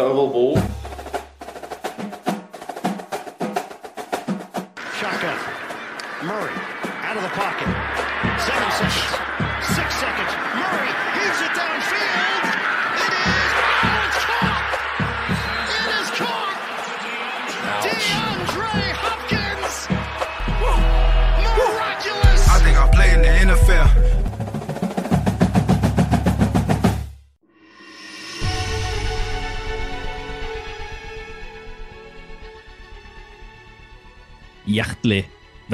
[0.00, 0.56] Oval ball.
[4.98, 5.38] Shotgun.
[6.24, 6.52] Murray
[7.04, 7.83] out of the pocket.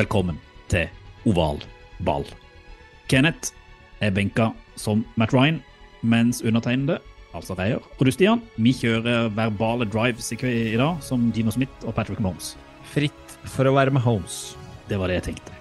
[0.01, 0.39] Velkommen
[0.71, 0.89] til
[1.29, 1.59] Oval
[2.07, 2.25] ball.
[3.11, 3.53] Kenneth
[4.01, 4.51] er benka
[4.81, 5.59] som Matt Ryan,
[6.01, 7.01] mens undertegnede,
[7.37, 11.85] altså Reier, og du Stian, vi kjører verbale drives i, i dag, som Gino Smith
[11.85, 12.55] og Patrick Mahomes.
[12.95, 14.55] Fritt for å være med Holmes.
[14.89, 15.59] Det var det jeg tenkte.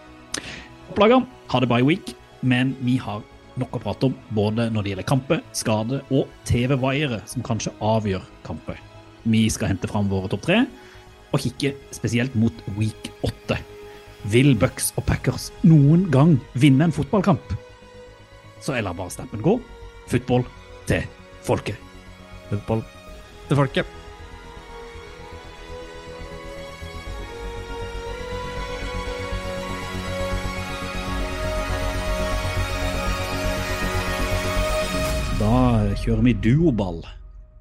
[0.94, 3.26] Opplagene hadde by week, men vi har
[3.60, 8.24] nok å prate om både når det gjelder kamper, skade og TV-vaiere som kanskje avgjør
[8.48, 8.80] kamper.
[9.28, 10.62] Vi skal hente fram våre topp tre
[11.30, 13.60] og kikke spesielt mot week 8.
[14.28, 17.54] Vil Bucks og Packers noen gang vinne en fotballkamp?
[18.60, 19.56] Så jeg lar bare stemmen gå.
[20.12, 20.44] Football
[20.90, 21.06] til
[21.48, 21.80] folket.
[22.50, 22.84] Football
[23.48, 23.96] til folket.
[35.40, 37.02] Da kjører vi duoball.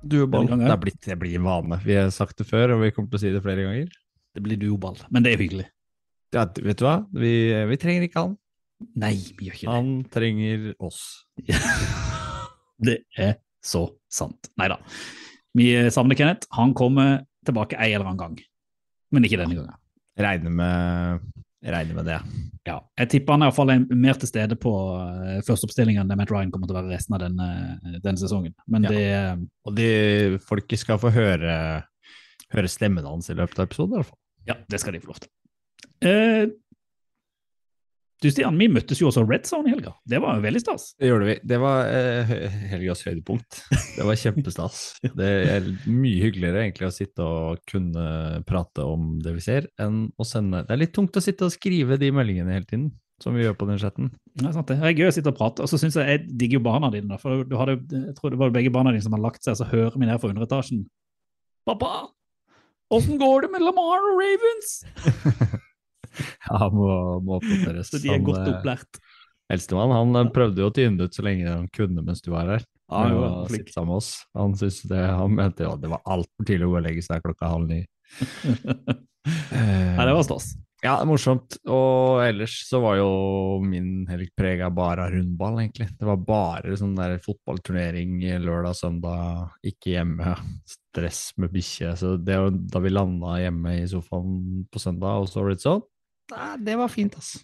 [0.03, 0.51] Duoball.
[0.51, 1.79] Det, det blir en vane.
[1.87, 3.91] Vi har sagt det før, og vi kommer til å si det flere ganger.
[4.35, 5.71] Det blir duoball, men det er hyggelig.
[6.35, 6.97] Ja, vet du hva?
[7.17, 7.33] Vi,
[7.71, 8.37] vi trenger ikke han.
[9.01, 9.75] Nei, vi gjør ikke det.
[9.75, 11.03] Han trenger oss.
[12.79, 13.33] Det er
[13.65, 14.51] så sant.
[14.61, 14.77] Nei da.
[15.59, 16.47] Vi savner Kenneth.
[16.55, 18.37] Han kommer tilbake en eller annen gang,
[19.11, 19.81] men ikke denne gangen.
[20.19, 21.25] Regner med,
[21.65, 22.19] regner med det.
[22.69, 26.21] Ja, jeg tipper han i hvert fall er mer til stede på uh, førsteoppstillingen enn
[26.21, 27.49] Matt Ryan kommer til å være resten av denne,
[28.05, 28.55] denne sesongen.
[28.71, 28.93] Men Ja.
[28.95, 29.91] det eh, Og de
[30.45, 31.57] folket skal få høre,
[32.55, 34.21] høre stemmen hans i løpet av episoden, i hvert fall.
[34.53, 35.33] Ja, det skal de få lov til.
[36.05, 36.49] Eh,
[38.19, 39.93] du Stian, vi møttes jo også Red Zone i helga.
[40.11, 40.89] Det var jo veldig stas.
[40.99, 41.35] Det gjorde vi.
[41.47, 42.33] Det var eh,
[42.73, 43.61] helgas høydepunkt.
[43.95, 44.81] Det var kjempestas.
[45.21, 50.09] Det er mye hyggeligere egentlig å sitte og kunne prate om det vi ser, enn
[50.19, 52.89] å sende Det er litt tungt å sitte og skrive de meldingene hele tiden,
[53.23, 54.11] som vi gjør på den chatten.
[54.43, 54.81] Ja, sant det.
[54.83, 55.63] Det er gøy å sitte og prate.
[55.63, 57.07] Og så synes jeg jeg digger jo barna dine.
[57.13, 59.61] da, For du hadde, jeg tror det var begge barna dine som hadde lagt seg,
[59.63, 60.83] så hører vi ned fra underetasjen.
[61.71, 62.09] Pappa,
[62.91, 64.81] åssen går det med Lamar og Ravens?
[66.49, 66.89] Ja, må,
[67.25, 67.93] må oppdateres.
[67.93, 69.01] Så de er Han, godt eh, opplært.
[69.53, 72.33] Eldstemann han eh, prøvde jo å tyne det ut så lenge han kunne mens du
[72.35, 72.69] var her.
[72.89, 73.73] Ja, jo, han var flink.
[73.75, 74.13] sammen med oss.
[74.39, 74.55] Han,
[74.93, 77.83] det, han mente jo at det var altfor tidlig å legge seg klokka halv ni.
[79.29, 80.55] Nei, det var stas.
[80.79, 81.57] Ja, det er morsomt.
[81.67, 83.09] Og ellers så var jo
[83.67, 85.89] min helg prega bare av rundball, egentlig.
[85.99, 90.37] Det var bare sånn der fotballturnering lørdag, søndag, ikke hjemme.
[90.71, 91.97] Stress med bikkje.
[91.99, 92.39] Så det,
[92.71, 95.81] da vi landa hjemme i sofaen på søndag og så var det nei,
[96.65, 97.41] det var fint, altså.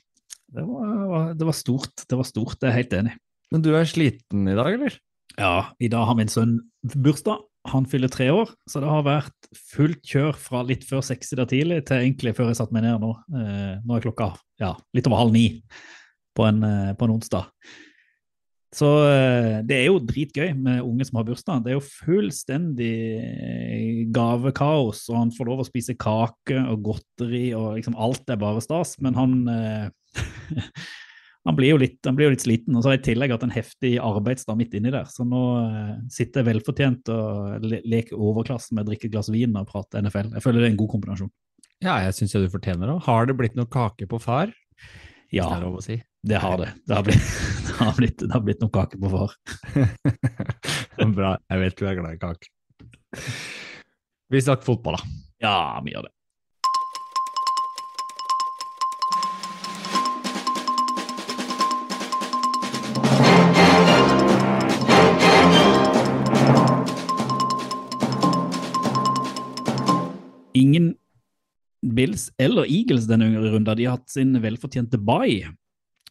[0.54, 2.04] Det var, det var stort.
[2.08, 3.16] Det var stort, jeg er helt enig.
[3.52, 4.96] Men du er sliten i dag, eller?
[5.38, 6.58] Ja, i dag har min sønn
[6.94, 7.42] bursdag.
[7.72, 11.38] Han fyller tre år, så det har vært fullt kjør fra litt før seks i
[11.40, 13.14] dag tidlig til egentlig før jeg satte meg ned nå.
[13.40, 15.46] Eh, nå er klokka ja, litt over halv ni
[16.36, 17.48] på en, eh, på en onsdag.
[18.74, 21.62] Så eh, det er jo dritgøy med unge som har bursdag.
[21.62, 27.46] Det er jo fullstendig eh, gavekaos, og han får lov å spise kake og godteri,
[27.54, 28.96] og liksom alt er bare stas.
[29.04, 29.86] Men han eh,
[31.46, 33.46] han blir, litt, han blir jo litt sliten, og så har jeg i tillegg hatt
[33.46, 35.06] en heftig arbeidsdag midt inni der.
[35.12, 35.44] Så nå
[36.10, 40.02] sitter jeg velfortjent og le leker overklassen med å drikke et glass vin og prate
[40.02, 40.34] NFL.
[40.34, 41.34] Jeg føler det er en god kombinasjon.
[41.84, 43.00] Ja, jeg syns du fortjener det.
[43.06, 44.50] Har det blitt noe kake på far?
[45.34, 45.96] Ja, det lov å si.
[46.22, 46.70] det har det.
[46.86, 47.30] Det har blitt,
[47.66, 49.34] det har blitt, det har blitt noen kake på far.
[51.18, 51.36] Bra.
[51.50, 52.50] Jeg vet du er glad i kake.
[54.30, 55.16] Vi snakker fotball, da.
[55.42, 56.14] Ja, vi gjør det.
[70.54, 70.94] Ingen
[71.84, 73.76] Bills eller Eagles denne runden.
[73.76, 75.52] De har hatt sin velfortjente bye.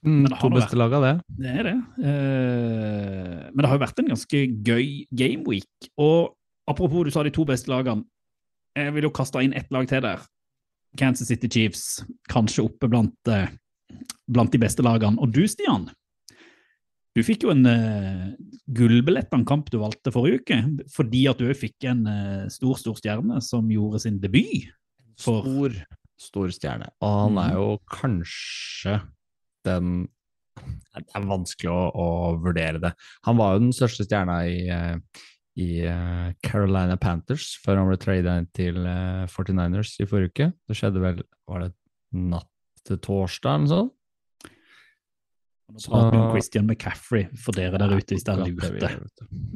[0.04, 1.14] Mm, to beste beste av det.
[1.40, 1.76] Det er det.
[2.04, 5.90] Eh, men det har jo vært en ganske gøy gameweek.
[6.04, 6.34] Og
[6.70, 8.04] apropos du sa de to beste lagene.
[8.76, 10.24] Jeg vil jo kaste inn ett lag til der.
[11.00, 12.04] Kansas City Chiefs.
[12.30, 13.48] Kanskje oppe blant, eh,
[14.28, 15.18] blant de beste lagene.
[15.22, 15.88] Og du, Stian.
[17.14, 18.32] Du fikk jo en uh,
[18.74, 20.56] gullbillett av en kamp du valgte forrige uke,
[20.90, 24.72] fordi at du fikk en uh, stor, stor stjerne som gjorde sin debut.
[25.18, 25.76] For, Stor,
[26.20, 26.88] stor stjerne.
[27.02, 27.44] Og han Mhm.
[27.44, 29.02] er jo kanskje
[29.66, 30.08] den
[30.94, 32.08] Det er vanskelig å, å
[32.40, 32.92] vurdere det.
[33.26, 34.98] Han var jo den største stjerna i, eh,
[35.58, 40.48] i eh, Carolina Panthers før han ble trada inn til eh, 49ers i forrige uke.
[40.70, 41.74] Det skjedde vel Var det
[42.14, 42.48] natt
[42.86, 43.94] til torsdag eller noe sånt?
[45.74, 48.92] Nå prater vi om Christian McCaffrey for dere der ute, hvis dere lurte.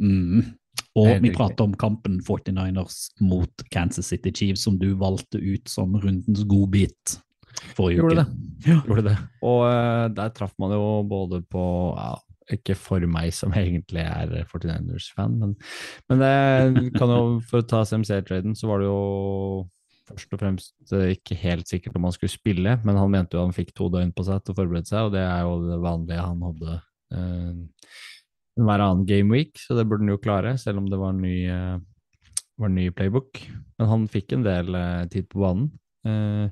[0.01, 0.57] Mm.
[0.97, 5.93] Og vi prater om kampen 49ers mot Kansas City Chiefs, som du valgte ut som
[5.93, 7.19] rundens godbit
[7.77, 8.23] forrige Gjorde uke.
[8.23, 8.71] det.
[8.71, 8.79] Ja.
[8.85, 9.17] Gjorde det.
[9.45, 11.63] Og uh, der traff man jo både på
[11.97, 12.11] ja,
[12.53, 15.55] Ikke for meg som egentlig er 49ers-fan, men,
[16.09, 19.01] men det kan jo, for å ta CMC-traden, så var det jo
[20.07, 23.43] først og fremst eh, ikke helt sikkert om han skulle spille, men han mente jo
[23.43, 25.79] han fikk to døgn på seg til å forberede seg, og det er jo det
[25.83, 26.77] vanlige han hadde
[27.17, 27.97] eh,
[28.65, 31.23] hver annen game week, så det burde han jo klare, selv om det var en
[31.23, 31.79] ny, eh,
[32.57, 33.41] var en ny playbook.
[33.77, 35.69] Men han fikk en del eh, tid på banen.
[36.07, 36.49] Eh,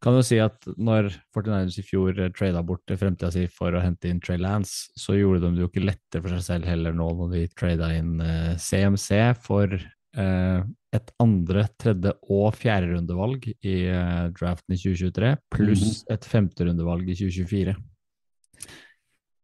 [0.00, 4.08] kan jo si at når 49ers i fjor trada bort fremtida si for å hente
[4.08, 7.10] inn Trey Lance, så gjorde de det jo ikke lettere for seg selv heller nå
[7.18, 8.14] når de trada inn
[8.56, 9.76] CMC for
[10.16, 13.76] et andre, tredje og fjerde rundevalg i
[14.40, 17.76] draften i 2023, pluss et femte rundevalg i 2024.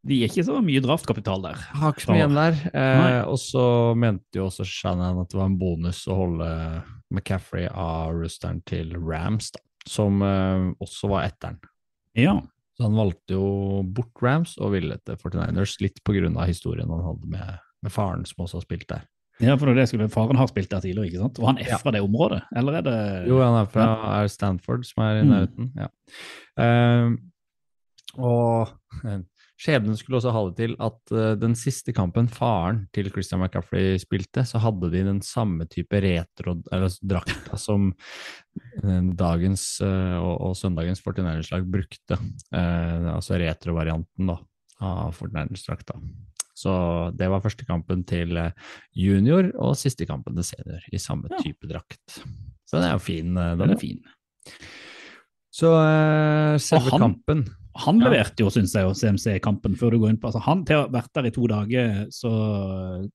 [0.06, 1.62] De gir ikke så mye draftkapital der.
[1.80, 2.58] Har ikke så mye igjen der.
[2.72, 3.64] Eh, og så
[3.98, 6.50] mente jo også Shannon at det var en bonus å holde
[7.10, 11.58] McCaffrey av roosteren til Rams, da, som eh, også var etteren.
[12.18, 12.36] Ja.
[12.76, 16.90] Så han valgte jo bort Rams og ville til 49ers, litt på grunn av historien
[16.92, 19.04] han hadde med, med faren, som også har spilt der.
[19.40, 21.38] ja, for det det skulle, faren har spilt der tidligere, ikke sant?
[21.42, 21.78] Og han er Ja.
[21.82, 22.98] fra det området, eller er det
[23.28, 23.88] Jo, han er fra
[24.22, 25.70] er Stanford, som er i Mm.
[25.76, 25.88] Ja.
[26.62, 27.16] Eh,
[28.16, 28.68] og
[29.60, 33.96] skjebnen skulle også ha det til at eh, den siste kampen faren til Christian McCaffrey
[34.02, 37.88] spilte, så hadde de den samme type retro, eller altså som
[38.82, 42.20] eh, dagens eh, og, og søndagens 49ers-lag brukte.
[42.52, 44.38] Eh, altså retrovarianten da,
[44.84, 45.98] av 49ers-drakta.
[46.56, 46.72] Så
[47.12, 48.32] det var første kampen til
[48.96, 51.42] junior og siste kampen til senior i samme Ja.
[51.44, 52.20] type drakt.
[52.64, 53.34] Så den er jo fin.
[53.36, 54.00] Den Den er fin.
[55.52, 57.44] Så eh, selve kampen
[57.84, 60.84] Han leverte jo, syns jeg, CMC-kampen før du går inn på altså, Han til å
[60.84, 62.32] ha vært der i to dager, så,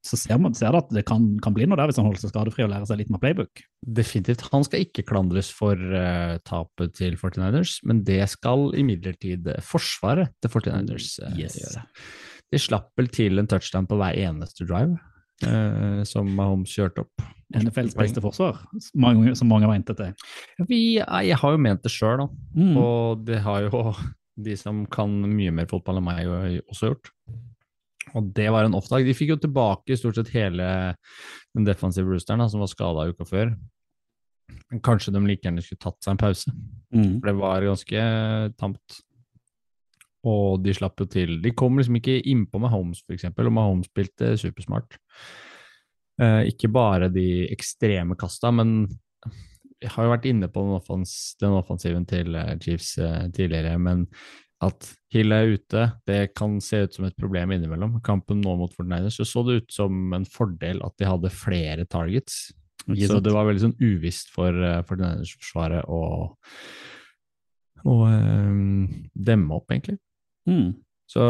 [0.05, 2.23] så ser man ser det at det kan, kan bli noe der hvis han holder
[2.23, 3.63] seg skadefri og lærer seg litt mer playbook.
[3.81, 4.45] Definitivt.
[4.53, 10.33] Han skal ikke klandres for uh, tapet til 49ers, men det skal imidlertid eh, forsvaret
[10.43, 11.57] til 49ers uh, Yes.
[11.61, 11.85] gjøre.
[12.51, 14.99] De slapp vel til en touchdown på hver eneste drive
[15.47, 17.29] uh, som Mahomes kjørte opp.
[17.51, 20.13] NFLs beste forsvar, som mange, som mange har ventet til.
[20.69, 22.23] Vi, jeg har jo ment det sjøl.
[22.55, 22.77] Mm.
[22.79, 23.81] Og det har jo
[24.39, 27.11] de som kan mye mer fotball enn meg, også gjort.
[28.17, 29.05] Og det var en off-dag.
[29.05, 30.95] De fikk jo tilbake stort sett hele
[31.53, 33.53] den defensive roosteren da, som var skada uka før.
[34.71, 36.51] Men kanskje de like gjerne skulle tatt seg en pause,
[36.91, 37.19] Mm.
[37.21, 38.01] for det var ganske
[38.59, 38.97] tamt.
[40.27, 41.39] Og de slapp jo til.
[41.41, 44.97] De kom liksom ikke innpå Mahomes, eksempel, og Mahomes spilte supersmart.
[46.21, 48.87] Eh, ikke bare de ekstreme kasta, men
[49.89, 54.05] har jo vært inne på den, offens den offensiven til eh, Chiefs eh, tidligere, men
[54.61, 57.97] at Hill er ute, det kan se ut som et problem innimellom.
[58.05, 61.87] Kampen nå mot 49ers så så det ut som en fordel at de hadde flere
[61.89, 62.51] targets.
[62.85, 63.25] Ikke Så sant?
[63.25, 66.01] det var veldig sånn uvisst for uh, 49ers-forsvaret å,
[67.89, 68.61] å eh,
[69.29, 69.97] demme opp, egentlig.
[70.49, 70.71] Mm.
[71.11, 71.25] Så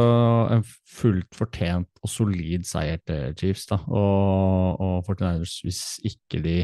[0.53, 0.63] en
[0.93, 3.79] fullt fortjent og solid seier til Chiefs, da.
[3.87, 6.57] Og, og 49ers, hvis ikke de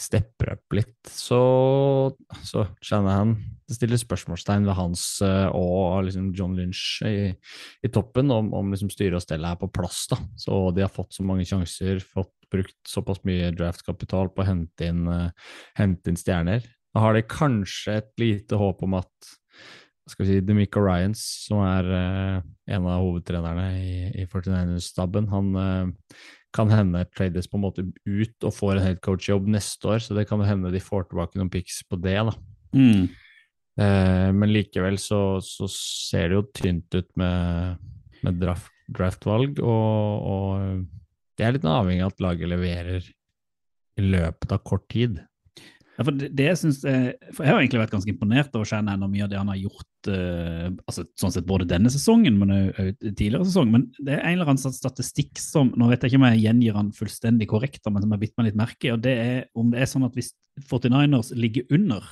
[0.00, 1.40] stepper opp litt, så,
[2.46, 3.36] så Shanahan
[3.70, 7.28] det stiller spørsmålstegn ved hans eh, og liksom John Lynch i,
[7.86, 10.08] i toppen om, om liksom styret og stellet er på plass.
[10.10, 10.18] da.
[10.42, 14.90] Så de har fått så mange sjanser, fått brukt såpass mye draftkapital på å hente
[14.90, 15.30] inn, uh,
[15.78, 16.66] hente inn stjerner.
[16.90, 19.30] Da har de kanskje et lite håp om at
[20.10, 22.42] skal vi si, Demico Ryans, som er uh,
[22.74, 26.18] en av hovedtrenerne i, i 49ers-staben, han eh,
[26.54, 30.26] kan hende trades på en måte ut og får en headcoach-jobb neste år, så det
[30.30, 32.18] kan hende de får tilbake noen pics på det.
[32.26, 32.34] da.
[32.74, 33.06] Mm.
[33.80, 37.78] Eh, men likevel så, så ser det jo tynt ut med,
[38.26, 40.84] med draft, draftvalg, og, og
[41.38, 43.10] det er litt avhengig av at laget leverer
[44.00, 45.20] i løpet av kort tid.
[46.00, 49.02] Ja, for det, det synes, jeg, for jeg har egentlig vært ganske imponert over Shannon
[49.04, 52.54] og mye av det han har gjort uh, altså sånn sett både denne sesongen, men
[52.54, 53.68] også tidligere sesong.
[53.74, 56.78] Men det er en eller annen statistikk som nå vet jeg ikke om jeg gjengir
[56.80, 58.94] han fullstendig korrekt, men som har bitt meg litt merke i.
[58.94, 60.32] og det er Om det er sånn at hvis
[60.72, 62.08] 49ers ligger under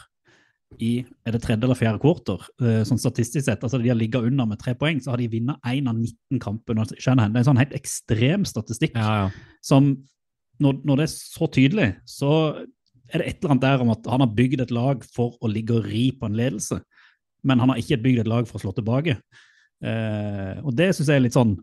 [0.85, 0.92] i
[1.25, 4.45] er det tredje eller fjerde quarter, eh, sånn statistisk sett, altså de har ligget under
[4.50, 6.76] med tre poeng, så har de vunnet én av 19 kamper.
[6.76, 9.30] Det er en sånn helt ekstrem statistikk Ja, ja.
[9.64, 9.95] som
[10.61, 12.33] når, når det er så tydelig, så
[13.09, 15.50] er det et eller annet der om at han har bygd et lag for å
[15.50, 16.81] ligge og ri på en ledelse,
[17.47, 19.19] men han har ikke bygd et lag for å slå tilbake.
[19.79, 21.55] Eh, og det syns jeg er litt sånn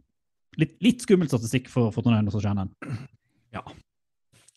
[0.62, 2.72] litt, litt skummel statistikk for, for som og Shannon.
[3.56, 3.64] Ja.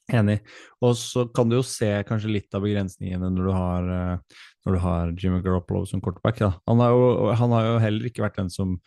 [0.09, 0.39] Enig.
[0.81, 4.77] Og så kan du jo se kanskje litt av begrensningene når du har, eh, når
[4.77, 6.41] du har Jimmy Garoppolo som quarterback.
[6.41, 6.53] Da.
[6.71, 8.79] Han, har jo, han har jo heller ikke vært den som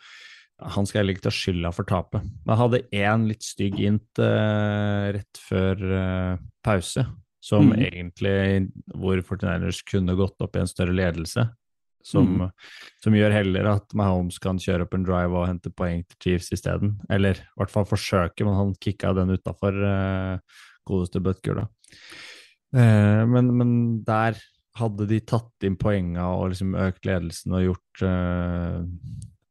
[0.62, 2.22] Han skal heller ikke ta skylda for tapet.
[2.46, 7.02] Men hadde én litt stygg int uh, rett før uh, pause,
[7.42, 7.80] som Mm.
[7.82, 11.50] egentlig hvor 49ers kunne gått opp i en større ledelse.
[12.04, 12.50] Som, Mm.
[13.00, 16.50] som gjør heller at Mahomes kan kjøre opp en drive og hente poeng til Chiefs
[16.50, 16.96] isteden.
[17.08, 20.38] Eller i hvert fall forsøke, men han kicka den utafor uh,
[20.84, 21.68] godeste da.
[22.74, 24.34] Eh, men, men der
[24.78, 28.78] hadde de tatt inn poenga og liksom økt ledelsen og gjort eh,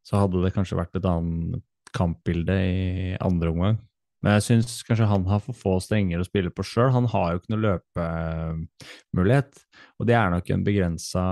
[0.04, 1.62] Så hadde det kanskje vært et annet
[1.96, 3.78] kampbilde i andre omgang.
[4.22, 6.92] Men jeg syns kanskje han har for få strenger å spille på sjøl.
[6.94, 9.62] Han har jo ikke noe løpemulighet,
[10.00, 11.24] og det er nok en begrensa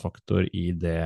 [0.00, 1.00] faktor i det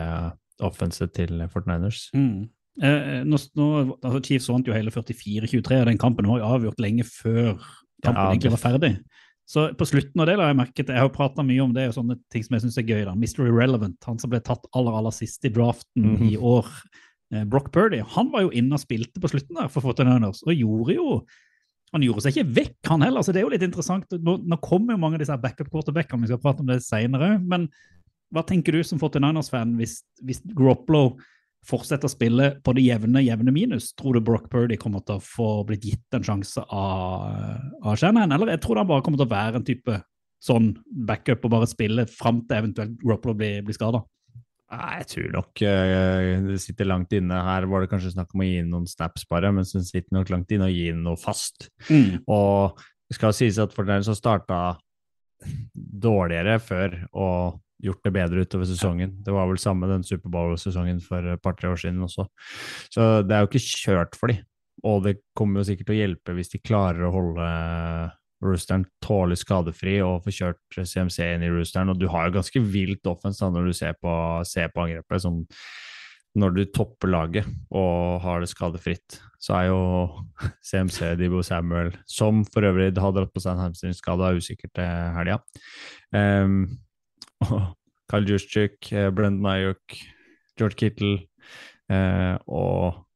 [0.62, 2.04] offenset til 49ers.
[2.14, 2.44] Mm.
[2.82, 3.66] Eh, nå, nå,
[3.98, 7.56] altså Chiefs vant jo hele 44-23, og den kampen var jo avgjort lenge før
[8.02, 8.94] kampen Ja, egentlig var ferdig.
[9.52, 11.88] Så på slutten av det la jeg merke til, jeg har prata mye om det
[11.90, 13.02] og sånne ting som jeg syns er gøy.
[13.04, 13.42] da, Mr.
[13.50, 16.30] Irrelevant, han som ble tatt aller aller sist i draften Mhm.
[16.30, 16.70] i år.
[17.32, 20.54] Eh, Brock Purdy, han var jo inne og spilte på slutten der for 49ers, og
[20.56, 21.08] gjorde jo
[21.92, 23.20] han gjorde seg ikke vekk, han heller.
[23.20, 24.14] så Det er jo litt interessant.
[24.24, 27.34] Nå, nå kommer jo mange av disse her backup-quarterbackene, vi skal prate om det senere.
[27.36, 27.66] Men
[28.32, 31.18] hva tenker du som 49ers-fan hvis, hvis Groplo
[31.68, 33.90] fortsetter å spille på det jevne, jevne minus?
[33.98, 37.28] Tror du Brock Purdy kommer til å få blitt gitt en sjanse av,
[37.84, 38.32] av Shanahan?
[38.38, 40.00] Eller jeg tror han bare kommer til å være en type
[40.42, 40.72] sånn
[41.06, 44.00] backup og bare spille fram til eventuelt Groplo blir, blir skada?
[44.72, 47.42] Nei, jeg tror nok eh, det sitter langt inne.
[47.44, 50.16] Her var det kanskje snakk om å gi inn noen snaps bare, men det sitter
[50.16, 51.68] nok langt inne å gi inn noe fast.
[52.24, 52.80] Og
[53.12, 54.62] det skal sies at for den som starta
[55.74, 59.16] dårligere før og gjort det bedre utover sesongen.
[59.26, 62.28] Det var vel samme den Superbowl-sesongen for et par-tre år siden også.
[62.94, 64.38] Så det er jo ikke kjørt for de.
[64.88, 67.48] Og det kommer jo sikkert til å hjelpe hvis de klarer å holde
[68.42, 71.92] roosteren tåler skadefri og får kjørt CMC inn i roosteren.
[71.92, 74.12] Og du har jo ganske vilt offense da, når du ser på,
[74.48, 75.22] ser på angrepet.
[75.24, 75.42] Som
[76.38, 79.82] når du topper laget og har det skadefritt, så er jo
[80.68, 85.12] CMC, Dibo Samuel, som for øvrig har dratt på seg en hamstringsskade, er usikker til
[85.18, 85.38] helga.
[86.14, 86.64] Um,
[88.12, 89.96] Kyle Juszczyk, eh, Brendan Ayuk,
[90.58, 91.14] George Kittle
[91.88, 93.06] eh, og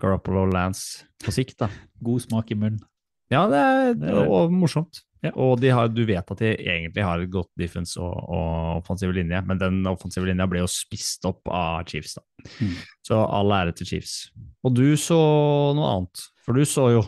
[0.00, 1.70] Garoppolo Lance på sikt, da.
[2.04, 2.82] God smak i munnen.
[3.32, 5.02] Ja, det er, Det er morsomt.
[5.24, 5.32] Ja.
[5.42, 9.14] Og de har, du vet at de egentlig har et godt defense og, og offensiv
[9.16, 12.18] linje, men den offensive linja ble jo spist opp av Chiefs.
[12.18, 12.50] da.
[12.60, 12.76] Mm.
[13.08, 14.14] Så all ære til Chiefs.
[14.66, 15.18] Og du så
[15.76, 17.02] noe annet, for du så jo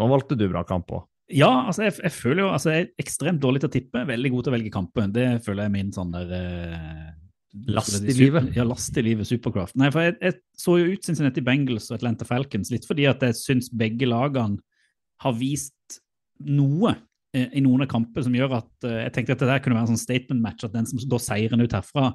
[0.00, 1.04] Nå valgte du bra kamp òg.
[1.32, 4.30] Ja, altså jeg, jeg føler jo altså jeg er ekstremt dårlig til å tippe, veldig
[4.32, 5.10] god til å velge kamper.
[5.12, 7.10] Det føler jeg er min sånn der eh,
[7.68, 8.48] Last i livet.
[8.56, 9.76] Ja, last i livet, supercraft.
[9.80, 13.22] Nei, for jeg, jeg så jo ut Cincinnati Bengals og Atlanta Falcons litt fordi at
[13.28, 14.56] jeg syns begge lagene
[15.22, 15.98] har vist
[16.42, 16.94] noe
[17.34, 19.78] eh, i noen av kampene som gjør at eh, jeg tenkte at det der kunne
[19.78, 22.12] være en sånn statement match, at den som går seirende ut herfra,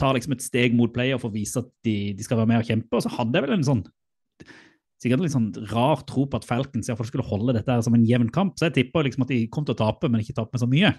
[0.00, 2.62] tar liksom et steg mot player for å vise at de, de skal være med
[2.62, 2.96] og kjempe.
[2.96, 3.82] Og så hadde jeg vel en sånn
[5.00, 7.94] sikkert litt sånn rar tro på at Falcons i fall skulle holde dette her som
[7.96, 8.58] en jevn kamp.
[8.60, 10.68] Så jeg tippa liksom at de kom til å tape, men ikke tape med så
[10.68, 10.90] mye.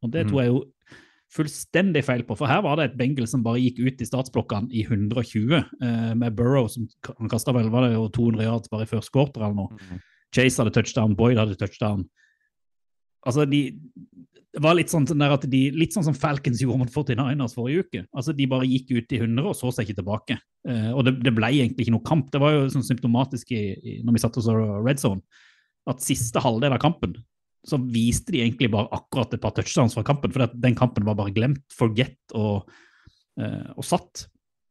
[0.00, 0.30] Og det Mm.
[0.30, 0.60] tror jeg jo
[1.30, 4.72] fullstendig feil på, for her var det et Bengals som bare gikk ut i startsblokkene
[4.72, 8.82] i 120, eh, med Burrow som han kasta vel var det jo 200 yards bare
[8.82, 10.00] i første quarter eller noe.
[10.34, 12.06] Chase hadde touchdown, Boyd hadde touchdown.
[13.26, 13.64] Altså, de
[14.50, 18.00] det var litt sånn, de, litt sånn som Falcons gjorde mot 49ers forrige uke.
[18.10, 20.36] Altså, De bare gikk ut i 100 og så seg ikke tilbake.
[20.66, 22.32] Eh, og det, det ble egentlig ikke noe kamp.
[22.34, 25.22] Det var jo sånn symptomatisk i, i, når vi satt og så Red Zone,
[25.90, 27.14] at siste halvdel av kampen
[27.66, 30.32] så viste de egentlig bare akkurat et par touchdowns fra kampen.
[30.34, 32.66] For den kampen var bare glemt, forget og,
[33.38, 34.26] eh, og satt.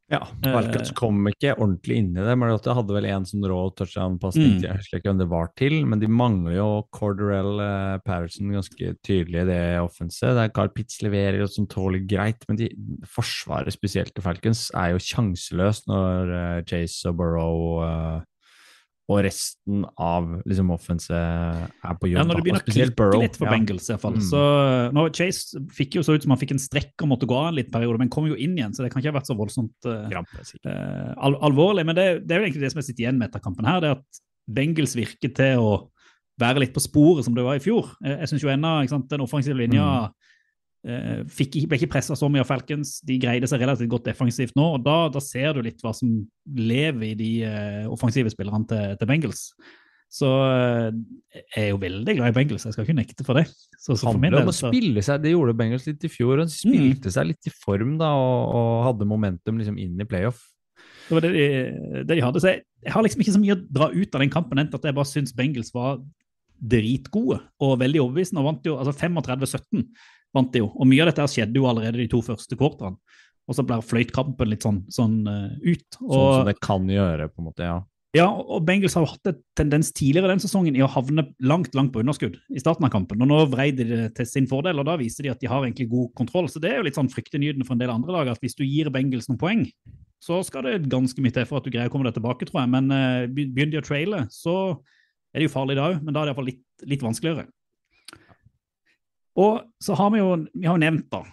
[0.09, 2.35] Ja, Eh, Falcons kom ikke ordentlig inn i det.
[2.37, 4.61] men det hadde vel en sånn rå touchdown-pasning, Mm.
[4.63, 8.95] jeg husker ikke hvem det var til, men de mangler jo Corderell eh, Patterson ganske
[9.05, 10.33] tydelig i det offenset.
[10.33, 12.69] Det er Carl Pitts leverer og som tåler greit, men de,
[13.05, 18.21] forsvaret spesielt til Falcons er jo sjanseløst når eh, Chase og Burrow eh,
[19.09, 22.19] og resten av liksom offenset er på jobb.
[22.19, 23.49] Ja, når det begynner å klikke litt for.
[23.49, 24.19] Bengals, i hvert fall.
[24.19, 24.25] Mm.
[24.29, 24.41] Så
[24.93, 27.49] nå, Chase fikk jo så ut som han fikk en strekk og måtte gå av
[27.49, 29.37] en liten periode, men kom jo inn igjen, så det kan ikke ha vært så
[29.39, 30.21] voldsomt uh, ja,
[30.61, 31.87] eh, al alvorlig.
[31.89, 33.81] Men det, det er jo egentlig det som jeg sitter igjen med etter kampen her,
[33.81, 35.73] det at Bengals virker til å
[36.39, 37.89] være litt på sporet som det var i fjor.
[38.05, 38.75] Jeg, jeg synes jo ennå
[39.09, 40.35] den offensive linja eh,
[40.79, 42.99] fikk, ble ikke pressa så mye av Falcons.
[43.07, 46.13] De greide seg relativt godt defensivt nå, og da, da ser du litt hva som
[46.55, 49.49] lever i de uh, offensive spillerne til, til Bengals.
[50.09, 50.87] Så eh,
[51.37, 53.45] jeg er jo veldig glad i Bengals, jeg skal ikke nekte for det.
[53.77, 56.41] Så, så for del, så, seg, Det gjorde Bengals litt i fjor.
[56.41, 60.07] Han spilte spilte seg litt i form da, og, og hadde momentum liksom inn i
[60.09, 60.41] playoff.
[61.07, 61.45] det var det de,
[62.01, 62.41] det de hadde.
[62.41, 64.73] Så jeg, jeg har liksom ikke så mye å dra ut av den kampen, enn
[64.73, 66.01] at jeg bare syns Bengals var
[66.59, 68.41] dritgode og veldig overbevisende.
[68.41, 69.85] og vant jo, altså 35-17
[70.35, 70.71] vant de jo.
[70.75, 72.99] Og mye av dette skjedde jo allerede de to første quarterne.
[73.49, 75.87] Og så ble fløytkampen litt sånn, sånn uh, ut.
[76.03, 77.79] Og, Sånn som det kan gjøre, på en måte, ja.
[78.13, 81.73] ja, og Bengals har jo hatt en tendens tidligere den sesongen i å havne langt
[81.77, 83.25] langt på underskudd i starten av kampen.
[83.25, 85.65] og Nå vrei de det til sin fordel, og da viser de at de har
[85.65, 86.51] egentlig god kontroll.
[86.51, 88.61] Så Det er jo litt sånn fryktinngytende for en del andre lag at hvis du
[88.67, 89.65] gir Bengals noen poeng,
[90.21, 92.61] så skal det ganske mye til for at du greier å komme deg tilbake, tror
[92.61, 92.73] jeg.
[92.75, 94.77] Men uh, begynner de å traile, så
[95.33, 97.49] er det jo farlig da òg, men da er det iallfall litt, litt vanskeligere.
[99.39, 101.23] Og så har vi jo, vi har nevnt, da,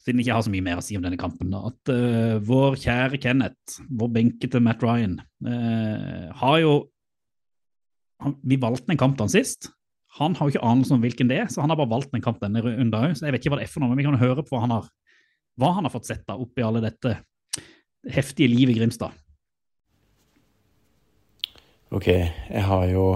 [0.00, 2.38] siden jeg ikke har så mye mer å si om denne kampen, da, at uh,
[2.46, 6.72] vår kjære Kenneth, vår benkete Matt Ryan, uh, har jo
[8.20, 9.70] han, Vi valgte en kamp til sist.
[10.18, 12.24] Han har jo ikke anelse om hvilken det er, så han har bare valgt en
[12.24, 13.14] kamp denne runden òg.
[13.16, 14.64] Så jeg vet ikke hva det er for noe, men vi kan høre på hva
[14.66, 14.88] han har,
[15.60, 17.14] hva han har fått sett da oppi alle dette
[18.12, 19.16] heftige livet i Grimstad.
[21.90, 23.06] Ok, jeg har jo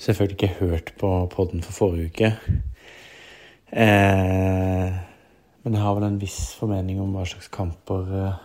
[0.00, 2.32] selvfølgelig ikke hørt på podden for forrige uke.
[3.70, 4.90] Eh,
[5.62, 8.40] men jeg har vel en viss formening om hva slags kamper eh,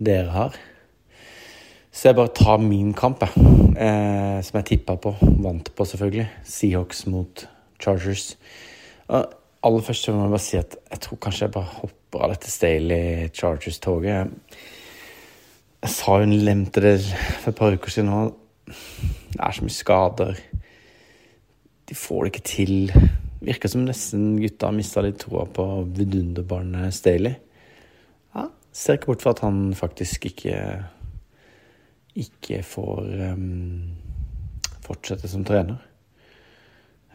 [0.00, 0.56] dere har.
[1.92, 3.46] Så jeg bare tar min kamp, jeg.
[3.76, 5.12] Eh, som jeg tippa på.
[5.20, 6.28] Vant på, selvfølgelig.
[6.48, 7.44] Seahawks mot
[7.82, 8.36] Chargers.
[9.08, 9.26] Og
[9.66, 12.50] aller først må jeg bare si at jeg tror kanskje jeg bare hopper av dette
[12.50, 14.30] Staley Chargers-toget.
[15.80, 16.98] Jeg sa jo lemte det
[17.40, 18.32] for et par uker siden òg.
[18.70, 20.40] Det er så mye skader.
[21.88, 22.94] De får det ikke til.
[23.40, 25.64] Virker som nesten gutta mista litt troa på
[25.96, 27.38] vidunderbarnet Staley.
[28.36, 30.56] Ja, ser ikke bort fra at han faktisk ikke
[32.20, 33.96] ikke får um,
[34.84, 35.78] fortsette som trener.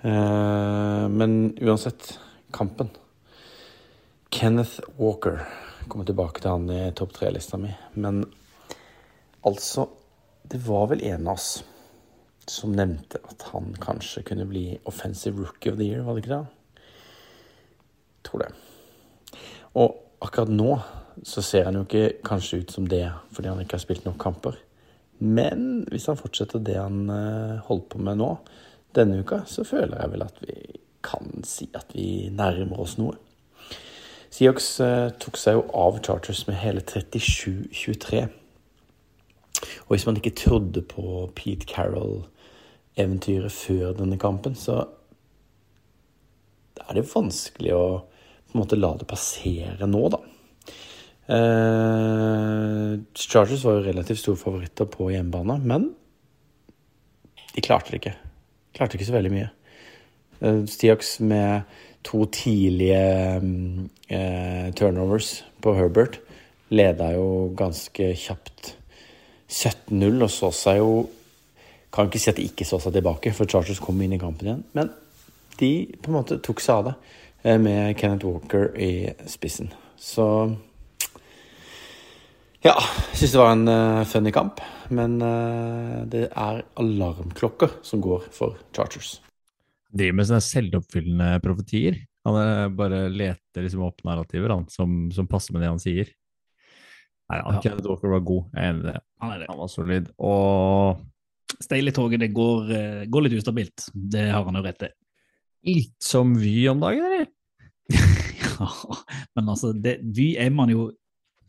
[0.06, 2.16] Uh, men uansett,
[2.56, 2.90] kampen.
[4.30, 5.44] Kenneth Walker.
[5.88, 7.70] Kommer tilbake til han i topp tre-lista mi.
[7.94, 8.24] Men
[9.46, 9.88] altså
[10.46, 11.64] Det var vel en av oss
[12.52, 16.36] som nevnte at han kanskje kunne bli offensive rookie of the year, var det ikke
[16.36, 16.46] det?
[18.28, 18.52] Tror det.
[19.76, 20.78] Og akkurat nå
[21.24, 24.18] så ser han jo ikke kanskje ut som det fordi han ikke har spilt nok
[24.22, 24.58] kamper.
[25.20, 27.10] Men hvis han fortsetter det han
[27.64, 28.32] holder på med nå,
[28.96, 30.56] denne uka, så føler jeg vel at vi
[31.06, 33.16] kan si at vi nærmer oss noe.
[34.36, 34.70] Seahawks
[35.22, 38.26] tok seg jo av Charters med hele 37-23.
[39.86, 41.70] Og hvis man ikke trodde på Pete
[42.96, 44.86] Carroll-eventyret før denne kampen, så
[46.86, 47.86] er det vanskelig å
[48.46, 50.20] på en måte la det passere nå, da.
[51.26, 55.90] Uh, Chargers var jo relativt store favoritter på hjemmebane, men
[57.56, 58.16] de klarte det ikke.
[58.78, 59.50] Klarte ikke så veldig mye.
[60.40, 61.66] Uh, Seahawks med
[62.06, 66.22] to tidlige uh, turnovers på Herbert
[66.70, 68.76] leda jo ganske kjapt
[69.50, 70.92] 17-0 og så seg jo
[71.96, 74.50] Kan ikke si at de ikke så seg tilbake, for Chargers kom inn i kampen
[74.50, 74.64] igjen.
[74.76, 74.92] Men
[75.60, 79.70] de på en måte tok seg av det med Kenneth Walker i spissen.
[79.96, 80.26] Så
[82.66, 82.74] ja,
[83.14, 84.60] syns det var en uh, funny kamp.
[84.90, 89.20] Men uh, det er alarmklokker som går for Chargers.
[89.96, 92.02] Driver med sånne selvoppfyllende profetier.
[92.26, 96.10] Han bare leter liksom opp narrativer han, som, som, passer med det han sier.
[97.30, 97.62] Nei, han, ja.
[97.62, 99.02] Kenneth Walker var god, jeg er enig i det.
[99.22, 100.10] han var solid.
[100.18, 101.06] Og
[101.62, 102.72] Staley-toget det går,
[103.12, 103.88] går, litt ustabilt.
[103.94, 104.92] Det har han jo rett i.
[105.70, 107.28] Litt som Vy om dagen, eller?
[108.42, 108.70] ja,
[109.38, 110.90] men altså, det, Vy er man jo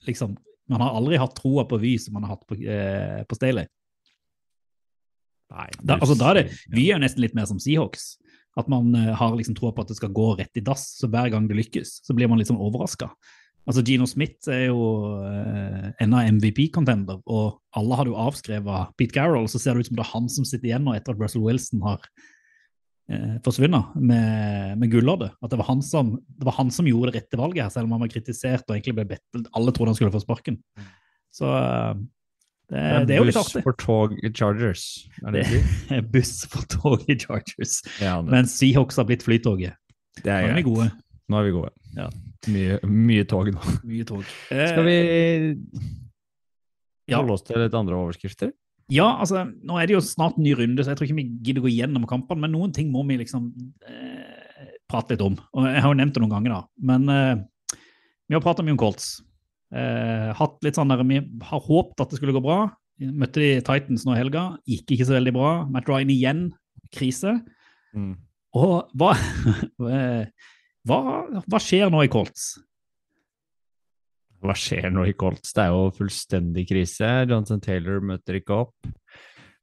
[0.06, 0.36] liksom
[0.68, 3.68] man har aldri hatt troa på Vy som man har hatt på, eh, på Staley.
[5.54, 8.16] Nei, da, altså, da er det, Vy er jo nesten litt mer som Seahawks.
[8.58, 10.88] At man eh, har liksom troa på at det skal gå rett i dass.
[10.98, 13.12] Så hver gang det lykkes, så blir man litt sånn overraska.
[13.66, 14.80] Altså, Gino Smith er jo
[15.26, 19.48] eh, ennå MVP-contender, og alle hadde jo avskrevet Pete Carroll.
[19.50, 21.42] Så ser det ut som det er han som sitter igjen nå etter at Russell
[21.42, 22.04] Wilson har
[23.10, 25.34] eh, forsvunnet med, med gulloddet.
[25.42, 27.90] At det var, han som, det var han som gjorde det rette valget her, selv
[27.90, 30.60] om han var kritisert og egentlig ble bedt Alle trodde han skulle få sparken.
[31.34, 31.50] Så
[32.70, 33.62] det, det er jo litt artig.
[33.62, 34.84] Buss for tog i Chargers.
[35.22, 35.42] Er det
[35.90, 37.80] det buss for tog i Chargers.
[38.02, 38.18] Ja.
[38.26, 39.74] Mens Seahawks har blitt flytoget.
[40.22, 40.88] Det er Nå er vi gode.
[41.30, 41.74] Nå er vi gode.
[41.96, 42.10] Ja.
[42.52, 43.62] Mye, mye tog nå.
[43.88, 44.22] Mye tog.
[44.50, 44.96] Skal vi
[47.08, 47.18] Ja.
[47.20, 48.52] holde oss til litt andre overskrifter?
[48.92, 51.30] Ja, altså, nå er det jo snart en ny runde, så jeg tror ikke vi
[51.42, 53.48] gidder gå gjennom kampene, men noen ting må vi liksom
[53.88, 55.34] eh, prate litt om.
[55.54, 56.60] Og jeg har jo nevnt det noen ganger, da.
[56.78, 57.78] Men eh,
[58.28, 59.08] vi har prata mye om Colts.
[59.74, 62.60] Eh, hatt litt sånn der, Vi har håpet at det skulle gå bra.
[63.00, 64.44] Møtte de Titans nå i helga.
[64.70, 65.50] Gikk ikke så veldig bra.
[65.68, 66.44] Matt Ryan igjen,
[66.94, 67.34] krise.
[67.94, 68.14] Mm.
[68.54, 69.10] Og hva,
[70.86, 71.00] hva,
[71.46, 72.54] hva skjer nå i Colts?
[74.44, 75.54] Hva skjer nå i Colts?
[75.56, 77.08] Det er jo fullstendig krise.
[77.26, 78.90] Johnson Taylor møter ikke opp.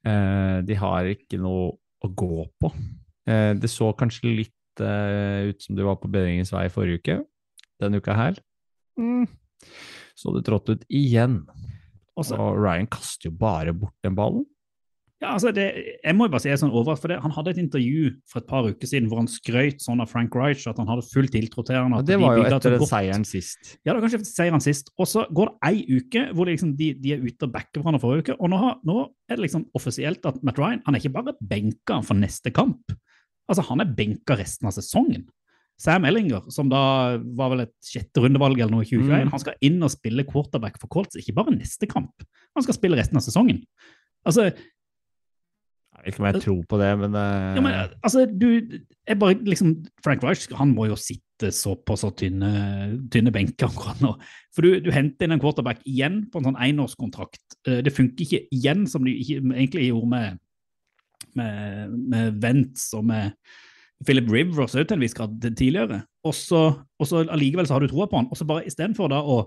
[0.04, 1.72] Eh, de har ikke noe
[2.04, 2.72] å gå på.
[3.30, 7.20] Eh, det så kanskje litt eh, ut som du var på bedringens vei forrige uke.
[7.82, 8.38] Denne uka her
[9.00, 9.26] mm,
[10.16, 11.42] så det trått ut igjen.
[12.20, 14.44] Også, Og Ryan kaster jo bare bort den ballen.
[15.24, 15.64] Ja, altså det,
[16.04, 18.10] jeg må jo bare si jeg er sånn overrasket, for det, Han hadde et intervju
[18.30, 21.06] for et par uker siden hvor han skrøt sånn av Frank Reich at han hadde
[21.08, 21.96] full tiltro til ham.
[22.06, 23.78] Det var de jo etter seieren sist.
[23.82, 24.92] Ja, det var kanskje etter seieren sist.
[25.00, 27.80] Og så går det ei uke hvor de liksom, de, de er ute og backer
[27.82, 28.36] hverandre forrige uke.
[28.40, 28.98] Og nå, har, nå
[29.32, 32.94] er det liksom offisielt at Matt Ryan han er ikke bare benka for neste kamp.
[33.50, 35.26] Altså, han er benka resten av sesongen.
[35.84, 39.32] Sam Ellinger, som da var vel et sjette rundevalg eller noe i 2021, Mm.
[39.34, 42.24] han skal inn og spille quarterback for Colts, ikke bare neste kamp.
[42.56, 43.64] Han skal spille resten av sesongen.
[44.24, 44.52] Altså,
[46.10, 47.54] ikke om jeg tror på det, men, uh...
[47.58, 48.48] ja, men altså, du
[49.04, 52.52] jeg bare liksom, Frank Reich han må jo sitte så på så tynne,
[53.12, 54.14] tynne benker akkurat nå.
[54.56, 57.58] For du, du henter inn en quarterback igjen på en sånn enårskontrakt.
[57.68, 60.40] Eh, Det funker ikke igjen, som de ikke, egentlig gjorde med,
[61.40, 63.36] med, med Vents og med
[64.08, 66.04] Philip Rivers også til en viss grad tidligere.
[66.24, 66.64] Og så
[67.02, 68.32] allikevel så har du troa på han.
[68.32, 69.42] Og så bare istedenfor da å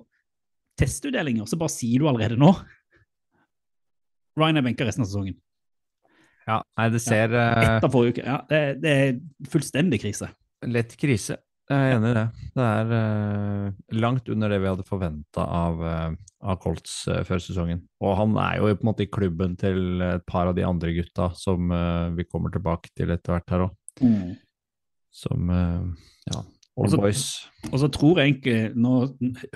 [0.76, 2.52] teste utdelinger, så bare sier du allerede nå
[4.36, 5.38] Ryan er benka resten av sesongen.
[6.46, 8.26] Ja, nei, det ser ja, Etter forrige uke.
[8.26, 10.30] Ja, det, det er fullstendig krise.
[10.66, 11.40] lett krise.
[11.66, 12.26] Jeg er enig i det.
[12.54, 16.12] Det er uh, langt under det vi hadde forventa av, uh,
[16.46, 17.80] av Colts uh, før sesongen.
[17.98, 20.94] Og han er jo på en måte i klubben til et par av de andre
[20.94, 23.74] gutta som eh, vi kommer tilbake til etter hvert her òg.
[25.16, 26.42] Som eh, ja,
[26.76, 27.24] old også, boys.
[27.72, 29.00] Og så tror jeg egentlig, Nå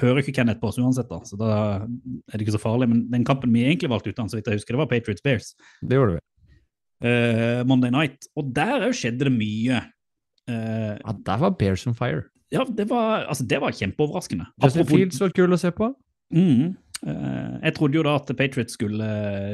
[0.00, 1.52] hører ikke Kenneth på oss uansett, da, så da
[1.84, 2.90] er det ikke så farlig.
[2.90, 5.52] Men den kampen vi egentlig valgte ut, så vidt jeg husker, det var Patriots Bears.
[5.84, 6.24] Det gjorde vi.
[7.02, 8.28] Eh, Monday Night.
[8.36, 9.80] Og der òg skjedde det mye.
[10.50, 12.24] Uh, Ja, der var Bears on fire.
[12.50, 14.46] ja, det var, altså, det var kjempeoverraskende.
[14.62, 15.90] Justin Apropos- Fields var kul å se på.
[16.34, 16.72] Mm,
[17.06, 19.06] uh, jeg trodde jo da at Patriots skulle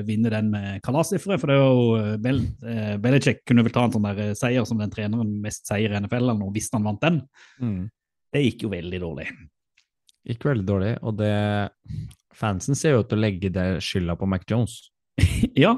[0.08, 3.92] vinne den med kalassifre, for det er jo Bel uh, Belichick kunne vel ta en
[3.92, 7.00] sånn der seier som den treneren mest seier i NFL eller noe, hvis han vant
[7.04, 7.20] den.
[8.32, 9.28] Det gikk jo veldig dårlig.
[10.26, 11.34] Gikk veldig dårlig, og det
[12.36, 14.90] Fansen ser jo ut til å legge det skylda på Mac Jones.
[15.56, 15.76] Ja,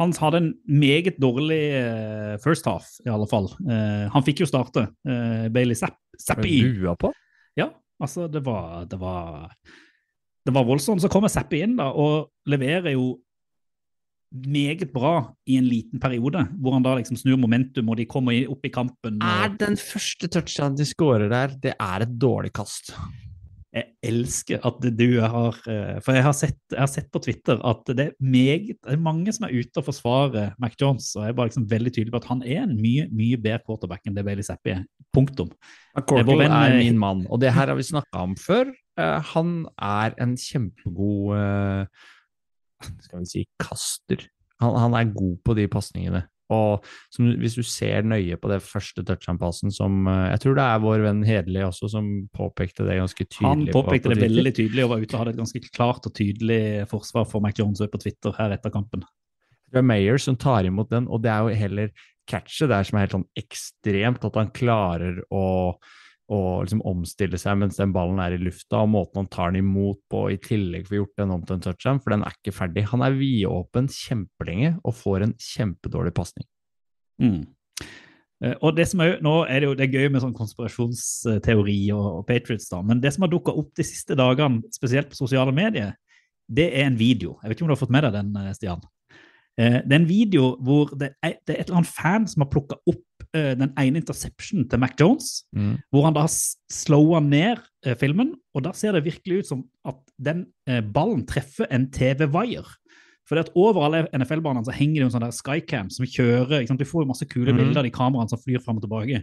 [0.00, 3.50] han hadde en meget dårlig eh, first half, i alle fall.
[3.60, 4.86] Uh, han fikk jo starte.
[5.04, 6.62] Uh, Bailey Zapp, Zappi.
[6.98, 7.12] På?
[7.58, 7.68] Ja,
[8.00, 9.52] altså, det var, det var
[10.42, 11.02] Det var voldsomt.
[11.02, 13.20] Så kommer Zappi inn da, og leverer jo
[14.32, 18.48] meget bra i en liten periode, hvor han da liksom snur momentum, og de kommer
[18.50, 19.20] opp i kampen.
[19.20, 22.94] Er den første touchen de scorer der, det er et dårlig kast.
[23.72, 27.60] Jeg elsker at du har eh, For jeg har sett, jeg har sett på Twitter
[27.64, 31.24] at det er meget det er mange som er ute og forsvarer Mac Jones, og
[31.24, 34.04] jeg er bare liksom veldig tydelig på at han er en mye mye bedre quarterback
[34.04, 34.84] enn det Bailey Zappi er.
[35.12, 35.52] Punktum.
[35.96, 38.72] Vår Corkle er min mann, og det her har vi snakka om før.
[39.00, 42.04] Eh, han er en kjempegod eh,
[43.06, 44.26] Skal vi si kaster.
[44.60, 46.26] Han, han er god på de pasningene.
[46.52, 50.66] Og som, hvis du ser nøye på det første touchdown-passen som eh, Jeg tror det
[50.68, 53.48] er vår venn Hedli også som påpekte det ganske tydelig.
[53.48, 56.14] Han påpekte på det veldig tydelig og var ute og hadde et ganske klart og
[56.18, 56.62] tydelig
[56.92, 59.04] forsvar for Mac Jones på Twitter her etter kampen.
[59.72, 61.92] Det er Mayer som tar imot den, og det er jo heller
[62.28, 65.44] catchet der som er helt sånn ekstremt, at han klarer å,
[66.30, 69.64] å liksom omstille seg mens den ballen er i lufta, og måten han tar den
[69.64, 72.54] imot på, i tillegg får gjort den om til en touchdown, for den er ikke
[72.54, 72.84] ferdig.
[72.92, 76.46] Han er vidåpen kjempelenge og får en kjempedårlig pasning.
[77.20, 77.42] Mm.
[78.42, 80.34] Eh, Og det som er, jo- Nå er det jo det er gøy med sånn
[80.34, 85.10] konspirasjonsteori og, og Patriots, da, men det som har dukka opp de siste dagene, spesielt
[85.10, 85.94] på sosiale medier,
[86.52, 87.38] det er en video.
[87.42, 88.82] Jeg vet ikke om du har fått med deg den, eh, Stian?
[89.60, 92.44] Eh, Det er en video hvor det er, det er et eller annet fan som
[92.44, 95.44] har plukka opp uh, den ene interceptionen til Mac Jones,
[95.90, 96.32] hvor han da har
[96.72, 101.26] slowa ned uh, filmen, og da ser det virkelig ut som at den uh, ballen
[101.28, 102.64] treffer en TV-wire.
[103.28, 106.66] For det at over alle NFL-banene så henger det en sånn der skycam som kjører?
[106.66, 107.60] Du får jo masse kule mm.
[107.60, 109.22] bilder av de kameraene som flyr fram og tilbake.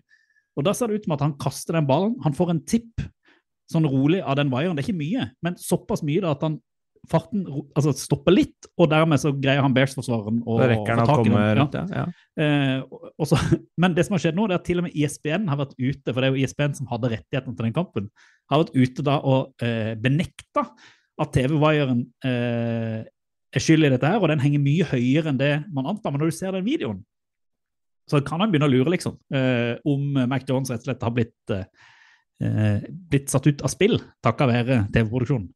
[0.58, 2.16] Og da ser det ut som at han kaster den ballen.
[2.24, 3.04] Han får en tipp
[3.70, 4.76] sånn rolig av den wiren.
[4.76, 6.58] Det er ikke mye, men såpass mye da at han
[7.10, 11.34] farten altså stopper litt, og dermed så greier han Bears-forsvareren å få tak i
[11.96, 12.06] ja.
[12.40, 13.30] Eh,
[13.82, 15.78] men det som har skjedd nå, det er at til og med ISBN har vært
[15.78, 18.10] ute, for det er jo ISBN som hadde rettighetene til den kampen,
[18.52, 20.66] har vært ute da og eh, benekta
[21.20, 23.00] at TV-wiren eh,
[23.50, 26.14] er skyld i dette her, og den henger mye høyere enn det man antar.
[26.14, 27.02] Men når du ser den videoen,
[28.10, 31.14] så kan han begynne å lure, liksom, eh, om Mac Jones rett og slett har
[31.14, 31.66] blitt, eh,
[32.42, 35.50] eh, blitt satt ut av spill takket være TV-produksjonen.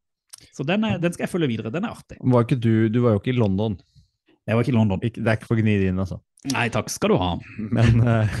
[0.52, 1.72] Så den, er, den skal jeg følge videre.
[1.72, 2.18] Den er artig.
[2.20, 3.78] Var ikke du, du var jo ikke i London.
[4.44, 5.00] Jeg var ikke i London.
[5.06, 6.20] Ikke, det er ikke for å gni det inn, altså.
[6.52, 7.30] Nei, takk skal du ha.
[7.78, 8.34] Men, eh,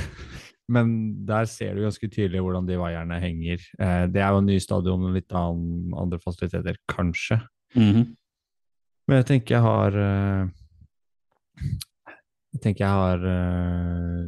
[0.74, 0.90] men
[1.28, 3.62] der ser du ganske tydelig hvordan de vaierne henger.
[3.78, 7.40] Eh, Det er jo en ny stadion og litt annen, andre fasiliteter, kanskje.
[7.78, 8.04] Mhm.
[9.08, 10.44] Men jeg tenker jeg har eh,
[12.54, 14.22] Jeg tenker jeg har eh,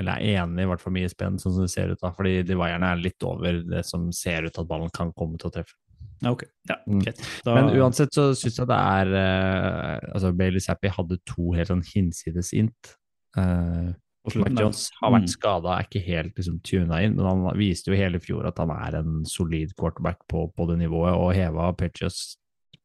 [0.00, 2.10] Eller er enig i hvert fall med ISB-en, sånn som det ser ut da.
[2.16, 5.48] Fordi de vaierne er litt over det som ser ut at ballen kan komme til
[5.50, 5.76] å treffe.
[6.26, 6.42] Ok.
[6.68, 7.00] Ja, Mm.
[7.04, 7.20] greit.
[7.44, 11.68] Da, Men uansett så syns jeg det er uh, Altså, Bailey Zappi hadde to helt
[11.70, 12.96] sånn hinsides int.
[13.36, 13.92] Uh,
[14.36, 15.32] Mac Jones har vært Mm.
[15.32, 18.70] skada, er ikke helt liksom tuna inn, men han viste jo hele fjor at han
[18.70, 22.36] er en solid quarterback på, på det nivået, og heva Patriots,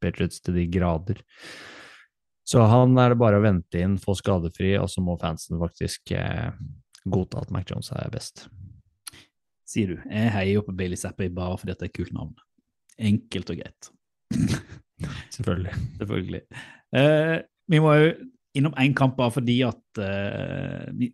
[0.01, 1.19] Patriots til de grader.
[2.47, 6.11] Så han er det bare å vente inn, få skadefri, og så må fansen faktisk
[6.15, 6.51] eh,
[7.05, 8.47] godta at Mac Jones er best.
[9.67, 9.95] Sier du.
[10.09, 12.35] Jeg heier jo på Bailey Zappi bare fordi det er et kult navn.
[12.99, 13.89] Enkelt og greit.
[15.35, 15.73] Selvfølgelig.
[15.99, 16.41] Selvfølgelig.
[16.95, 17.37] Eh,
[17.71, 18.11] vi må jo
[18.55, 21.09] innom én kamp bare fordi at eh, vi,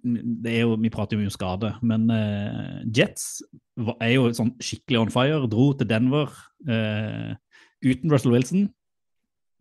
[0.46, 3.42] det jo, vi prater jo mye om skade, men eh, Jets
[3.82, 5.40] var- er jo sånn skikkelig on fire.
[5.50, 6.30] Dro til Denver
[6.70, 7.32] eh,
[7.82, 8.68] uten Russell Wilson.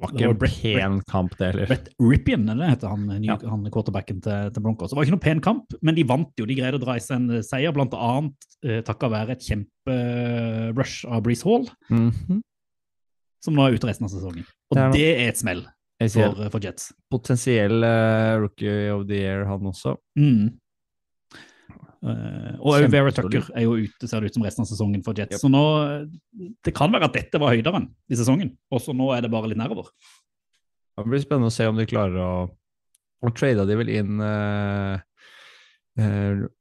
[0.00, 1.66] Var Det ikke var en pen kamp, det heller.
[1.70, 3.36] Brett Ripien, eller heter han, ny, Ja.
[3.50, 4.90] han quarterbacken til, til Broncos.
[4.90, 6.46] Det var ikke noen pen kamp, men de vant jo.
[6.48, 11.04] De greide å dra i seg en seier, blant annet eh, takket være et kjemperush
[11.10, 12.40] av Breeze Hall, Mhm.
[13.44, 14.44] som nå er ute resten av sesongen.
[14.70, 15.62] Og Det er det er et smell
[16.12, 16.92] for, for Jets.
[17.12, 19.96] potensiell uh, rookie of the year, han også.
[20.18, 20.58] Mm.
[22.00, 25.18] Eh, og Vera Tucker er jo ute, ser det ut som resten av sesongen for
[25.18, 25.42] Jets.
[25.42, 25.60] Så nå
[26.64, 29.50] Det kan være at dette var høyderen i sesongen, og så nå er det bare
[29.52, 29.90] litt nedover.
[30.96, 32.32] Det blir spennende å se om de klarer å
[33.20, 34.96] Og trada de vel inn uh,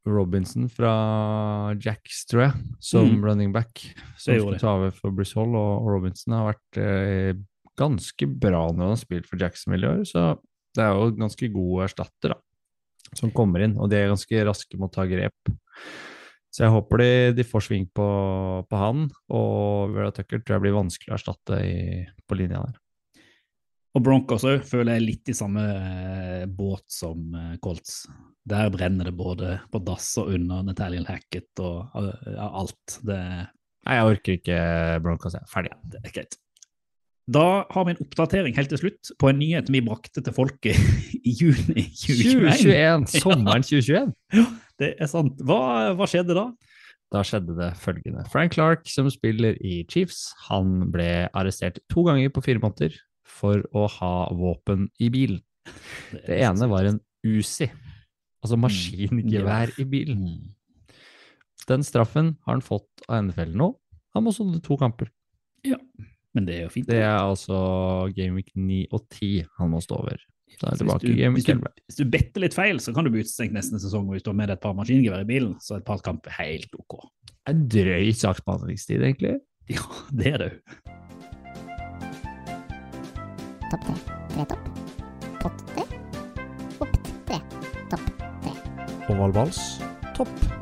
[0.03, 3.21] Robinson fra Jacks, tror jeg, som Mm.
[3.23, 3.79] running back.
[4.17, 7.39] Som skulle ta over for Bruce Hall, og, Robinson har vært
[7.79, 10.25] ganske bra når han har spilt for Jacksonville i år, så
[10.75, 12.39] det er jo ganske god erstatter, da,
[13.17, 15.53] som kommer inn, og de er ganske raske med å ta grep.
[16.49, 18.05] Så jeg håper de, de får sving på,
[18.65, 21.79] på han, og Vera Tucker tror jeg blir vanskelig å erstatte i,
[22.25, 22.79] på linja der.
[23.97, 28.03] Og Broncos òg føler jeg litt i samme eh, båt som eh, Colts.
[28.49, 32.99] Der brenner det både på dass og under Natalian Hackett og eh, alt.
[33.05, 33.17] Det,
[33.87, 34.59] Nei, jeg orker ikke
[35.05, 35.73] Broncos, jeg er ferdig.
[35.89, 36.37] det er greit.
[37.29, 40.77] Da har vi en oppdatering helt til slutt på en nyhet vi brakte til folket
[41.29, 43.05] i juni 2021.
[43.05, 43.05] 2021!
[43.23, 44.13] Sommeren 2021!
[44.33, 44.45] Ja,
[44.81, 45.41] Det er sant.
[45.45, 45.59] Hva,
[45.99, 46.47] hva skjedde da?
[47.13, 48.23] Da skjedde det følgende.
[48.33, 52.97] Frank Clark, som spiller i Chiefs, han ble arrestert to ganger på fire måneder
[53.29, 55.41] for å ha våpen i bilen.
[56.13, 57.67] Det ene var en Uzi,
[58.39, 60.21] altså maskingevær i bilen.
[60.23, 60.95] Mm.
[61.69, 63.73] Den straffen har han fått av NFL nå.
[64.15, 65.11] Han må sone to kamper.
[66.37, 66.89] Men det er jo fint.
[66.89, 67.59] Det er altså
[68.15, 70.19] Gameweek 9 og 10 han må stå over.
[70.19, 73.55] er hvis, du, hvis, du, hvis du better litt feil, så kan du bli utestengt
[73.55, 74.07] neste sesong.
[74.09, 76.03] Og hvis du har med deg et par maskingevær i bilen, så er et par
[76.05, 76.99] kamper helt OK.
[77.49, 79.39] Det er drøy saksbehandlingstid, egentlig.
[79.69, 79.85] Ja,
[80.17, 80.51] det er det.
[83.69, 83.97] Topp tre.
[84.33, 84.69] Tre topp.
[85.39, 85.89] Pott tre.
[86.81, 87.41] Opp tre.
[87.89, 88.07] Topp
[88.45, 88.55] tre.
[89.09, 89.61] Oval vals,
[90.17, 90.58] topp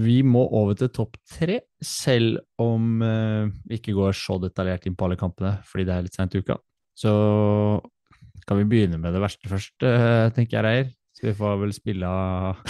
[0.00, 4.96] Vi må over til topp tre, selv om eh, vi ikke går så detaljert inn
[4.96, 6.56] på alle kampene, fordi det er litt seint i uka.
[6.98, 7.12] Så
[8.48, 10.90] kan vi begynne med det verste først, eh, tenker jeg, Reier.
[11.16, 12.60] Så vi får vel spille av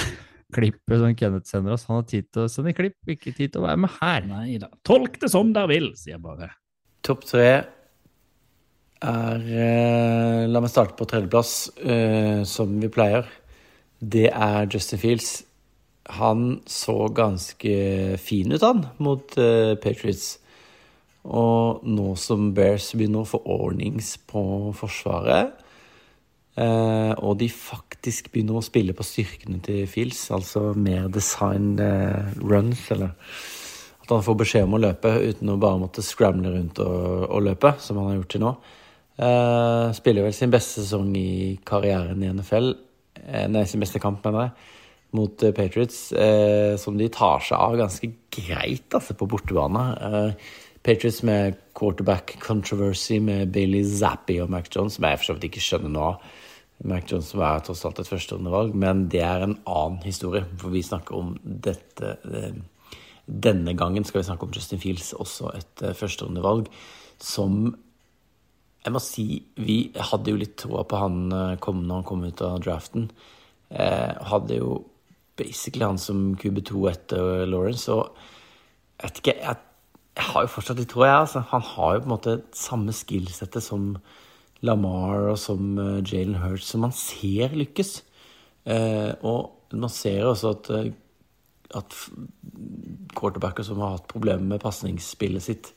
[0.57, 1.87] klippet som Kenneth sender oss.
[1.89, 4.27] Han har tid til å sende klipp, ikke tid til å være med her.
[4.29, 4.71] Nei da.
[4.87, 6.51] Tolk det som dere vil, sier jeg bare.
[7.07, 7.51] Topp tre
[9.01, 13.29] er eh, La meg starte på tredjeplass, eh, som vi pleier.
[14.01, 15.31] Det er Justin Fields.
[16.19, 17.75] Han så ganske
[18.21, 20.39] fin ut, han, mot uh, Patriots.
[21.25, 24.43] Og nå som Bears begynner å få ordnings på
[24.77, 25.53] forsvaret,
[26.57, 32.33] uh, og de faktisk begynner å spille på styrkene til Fields, altså mer design uh,
[32.41, 33.13] runs, eller
[34.01, 37.45] at han får beskjed om å løpe uten å bare måtte scramble rundt og, og
[37.47, 38.55] løpe, som han har gjort til nå.
[39.21, 42.73] Eh, spiller vel sin beste sesong i karrieren i NFL.
[43.21, 44.69] Eh, nei, sin beste kamp, mener jeg,
[45.17, 46.11] mot eh, Patriots.
[46.13, 49.87] Eh, som de tar seg av ganske greit, altså, på bortebane.
[50.09, 50.51] Eh,
[50.83, 55.51] Patriots med quarterback controversy med Bailey Zappi og Mac Jones, som jeg for så vidt
[55.51, 56.07] ikke skjønner nå.
[56.89, 60.47] Mac Jones var tross alt et førsterundevalg, men det er en annen historie.
[60.61, 62.61] For vi snakker om dette eh,
[63.31, 66.67] Denne gangen skal vi snakke om Justin Fields, også et uh, førsterundevalg,
[67.23, 67.69] som
[68.81, 69.27] jeg må si,
[69.61, 73.11] vi hadde jo litt troa på han eh, kom, når han kom ut av draften.
[73.69, 74.79] Eh, hadde jo
[75.41, 78.15] basically han som QB2 etter Lawrence, og
[79.01, 79.61] jeg vet ikke jeg,
[80.21, 81.21] jeg har jo fortsatt litt troa, jeg.
[81.25, 81.45] Altså.
[81.55, 83.95] Han har jo på en måte samme skillsettet som
[84.67, 87.95] Lamar og som uh, Jalen Hurts, som man ser lykkes.
[88.69, 90.91] Eh, og man ser også at, eh,
[91.79, 91.97] at
[93.17, 95.73] quarterbacker som har hatt problemer med pasningsspillet sitt,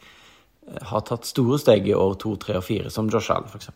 [0.67, 3.69] eh, har tatt store steg i år to, tre og fire, som Josh Allen f.eks.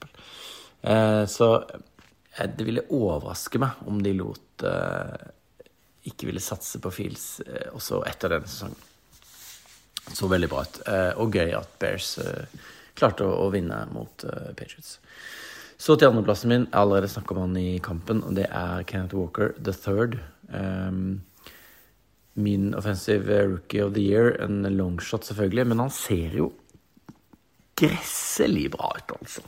[0.82, 5.32] Eh, så eh, det ville overraske meg om de lot eh,
[6.10, 8.80] ikke ville satse på Fields eh, også etter denne sesongen.
[10.08, 10.82] Så veldig bra ut.
[10.88, 12.60] Eh, og gøy at Bears eh,
[12.98, 14.26] klarte å, vinne mot
[14.58, 14.98] Patriots.
[15.78, 16.66] Så til andreplassen min.
[16.66, 20.18] Jeg har allerede snakka om han i kampen, og det er Kenneth Walker the third.
[20.50, 21.22] Um,
[22.34, 24.32] min offensive rookie of the year.
[24.42, 26.50] En longshot, selvfølgelig, men han ser jo
[27.78, 29.46] gresselig bra ut, altså.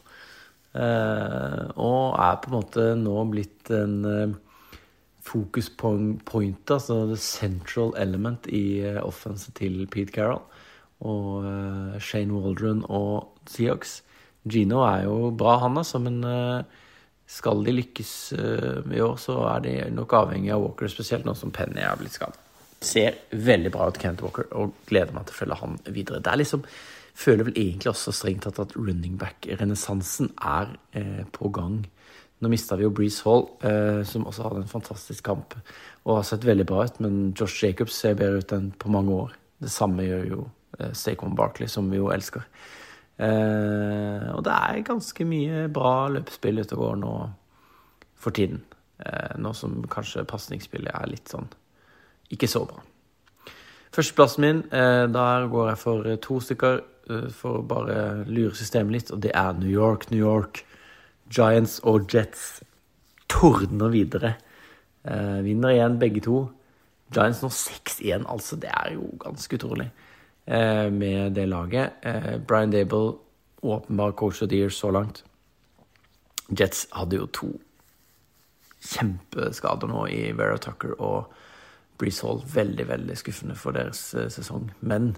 [0.70, 4.38] Uh, og er på en måte nå blitt en uh,
[5.30, 10.42] focus point, altså the central element i uh, offenset til Pete Carroll
[11.00, 14.02] og uh, Shane Waldron og Seahawks.
[14.50, 16.24] Gino er jo bra, han, altså, men
[17.30, 21.52] skal de lykkes i år, så er de nok avhengig av Walker, spesielt nå som
[21.54, 22.40] Penny er blitt skadet.
[22.82, 26.24] Ser veldig bra ut, Kent Walker, og gleder meg til å følge han videre.
[26.24, 26.64] Det er liksom
[27.20, 31.82] føler vel egentlig også strengt tatt at running back-renessansen er eh, på gang.
[32.40, 35.58] Nå mista vi jo Breeze Hall, eh, som også hadde en fantastisk kamp
[36.06, 39.12] og har sett veldig bra ut, men Josh Jacobs ser bedre ut enn på mange
[39.12, 39.34] år.
[39.60, 40.44] Det samme gjør jo
[40.80, 42.46] eh, Stacon Barkley, som vi jo elsker.
[43.20, 47.16] Eh, og det er ganske mye bra løpespill ute og går nå
[48.20, 48.62] for tiden.
[49.04, 51.50] Eh, nå som kanskje pasningsspillet er litt sånn
[52.32, 52.80] ikke så bra.
[53.96, 56.82] Førsteplassen min, eh, der går jeg for to stykker.
[57.10, 60.64] Eh, for å bare lure systemet litt, og det er New York, New York.
[61.30, 62.62] Giants og Jets
[63.30, 64.36] tordner videre.
[65.06, 66.44] Eh, vinner igjen begge to.
[67.14, 68.58] Giants nå 6-1, altså.
[68.60, 69.90] Det er jo ganske utrolig
[70.46, 72.02] eh, med det laget.
[72.02, 73.18] Eh, Brian Dable,
[73.62, 75.24] åpenbar coach of the year så langt.
[76.50, 77.50] Jets hadde jo to
[78.80, 81.34] kjempeskader nå i Vera Tucker og
[82.00, 82.42] Breeze Hall.
[82.54, 84.72] Veldig, veldig skuffende for deres eh, sesong.
[84.80, 85.14] Men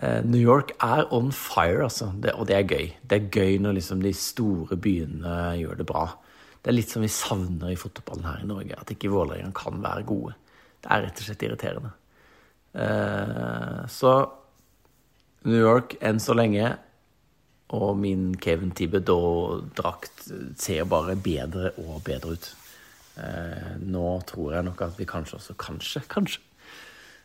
[0.00, 2.08] New York er on fire, altså.
[2.18, 2.88] Det, og det er gøy.
[3.06, 6.06] Det er gøy når liksom de store byene gjør det bra.
[6.62, 9.82] Det er litt som vi savner i fotballen her i Norge, at ikke Vålerenga kan
[9.82, 10.36] være gode.
[10.82, 11.90] Det er rett og slett irriterende.
[12.72, 14.12] Uh, så
[15.44, 16.70] New York enn så lenge,
[17.74, 20.26] og min Kevin Thibodeau-drakt
[20.60, 22.48] ser bare bedre og bedre ut.
[23.16, 26.46] Uh, nå tror jeg nok at vi kanskje også, kanskje, kanskje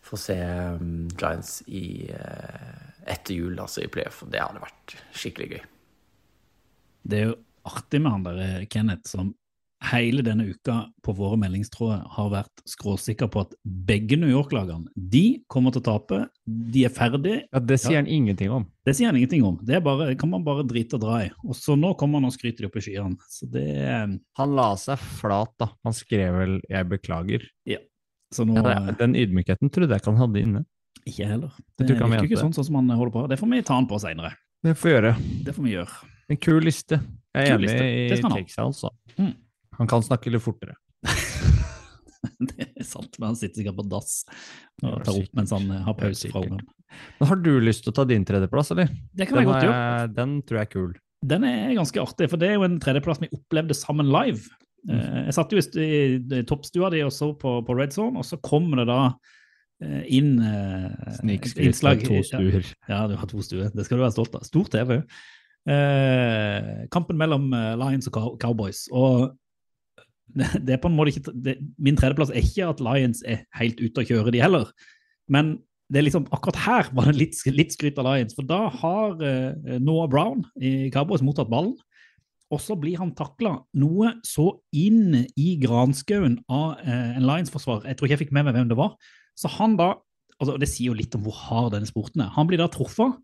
[0.07, 0.37] få se
[0.77, 4.23] um, Giants i, uh, etter jul, altså i playoff.
[4.31, 5.65] Det hadde vært skikkelig gøy.
[7.07, 7.35] Det er jo
[7.67, 9.33] artig med han der eh, Kenneth, som
[9.91, 15.43] hele denne uka på våre meldingstråder har vært skråsikker på at begge New York-lagene de
[15.51, 16.21] kommer til å tape.
[16.45, 17.35] De er ferdig.
[17.51, 18.65] Ja, Det sier han ingenting om.
[18.87, 19.59] Det sier han ingenting om.
[19.61, 21.29] Det, bare, kan man bare drite og dra i.
[21.45, 23.29] Og så nå kommer han og skryter de opp i skyene.
[23.29, 23.67] Så det
[24.39, 25.69] Han la seg flat, da.
[25.85, 27.45] Han skrev vel 'jeg beklager'.
[27.69, 27.79] Ja.
[28.35, 30.63] Så nå, ja, den ydmykheten trodde jeg ikke han hadde inne.
[31.07, 31.53] Ikke heller.
[31.79, 33.23] Det virker ikke sånn, sånn som han holder på.
[33.31, 34.33] Det får vi ta han på seinere.
[34.65, 35.13] Det får vi gjøre.
[35.47, 36.09] Det får vi gjøre.
[36.27, 36.99] En kul liste.
[37.37, 38.91] Jeg er Kul enig i Takes altså.
[39.15, 39.33] Mm.
[39.77, 40.75] Han kan snakke litt fortere.
[42.49, 44.23] det er sant, men han sitter sikkert på dass
[44.83, 46.65] og tar opp mens han eh, har pause fra ungene.
[47.19, 48.89] Men har du lyst til å ta din tredjeplass, eller?
[49.13, 50.07] Det kan jeg godt gjøre.
[50.17, 50.95] den tror jeg er kul.
[51.27, 54.47] Den er ganske artig, for det er jo en tredjeplass vi opplevde sammen live.
[54.89, 58.37] Eh, Jeg satt jo i toppstua di og så på, på Red Zone, og så
[58.43, 58.99] kommer det da
[59.83, 62.69] eh, inn eh, et Snikskryt innslag- to stuer.
[62.89, 63.69] Ja, du har to stuer.
[63.75, 64.45] Det skal du være stolt av.
[64.47, 65.01] Stor TV.
[65.67, 68.85] Eh, kampen mellom Lions og Cow- Cowboys.
[68.95, 69.33] Og
[70.37, 73.43] det, det er på en måte ikke det, Min tredjeplass er ikke at Lions er
[73.59, 74.69] helt ute å kjøre, de heller.
[75.31, 75.57] Men
[75.91, 78.35] det er liksom, akkurat her var det litt, litt skryt av Lions.
[78.35, 81.75] For da har eh, Noah Brown i Cowboys mottatt ballen.
[82.53, 87.89] Og så blir han takla noe så inn i granskauen av eh, en Lions-forsvarer.
[87.89, 88.93] Jeg tror ikke jeg fikk med meg hvem det var.
[89.37, 89.95] Så han da
[90.37, 92.29] altså Det sier jo litt om hvor hard denne sporten er.
[92.35, 93.15] Han blir da truffet,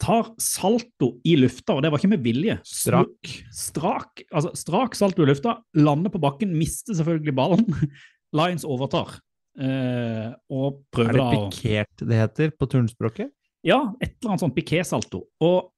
[0.00, 2.58] tar salto i lufta, og det var ikke med vilje.
[2.68, 3.30] Strak.
[3.56, 7.64] Strak, altså strak salto i lufta, lander på bakken, mister selvfølgelig ballen.
[8.36, 9.16] Lions overtar.
[9.56, 13.32] Eh, og Er prøver det Er det pikert det heter på turnspråket?
[13.66, 15.24] ja, et eller annet sånn piqué-salto.
[15.44, 15.72] Og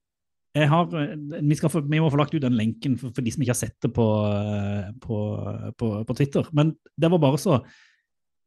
[0.53, 3.45] har, vi, skal få, vi må få lagt ut den lenken for, for de som
[3.45, 5.21] ikke har sett det på, eh, på,
[5.81, 6.49] på, på Twitter.
[6.53, 7.61] Men det var bare så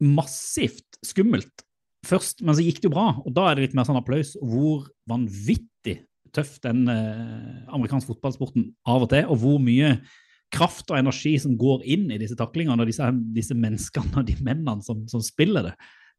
[0.04, 1.64] massivt skummelt
[2.06, 3.08] først, men så gikk det jo bra.
[3.24, 5.98] Og da er det litt mer sånn applaus hvor vanvittig
[6.36, 9.96] tøff den eh, amerikanske fotballsporten av og til, og hvor mye
[10.54, 14.36] kraft og energi som går inn i disse taklingene og disse, disse menneskene og de
[14.38, 15.74] mennene som, som spiller det.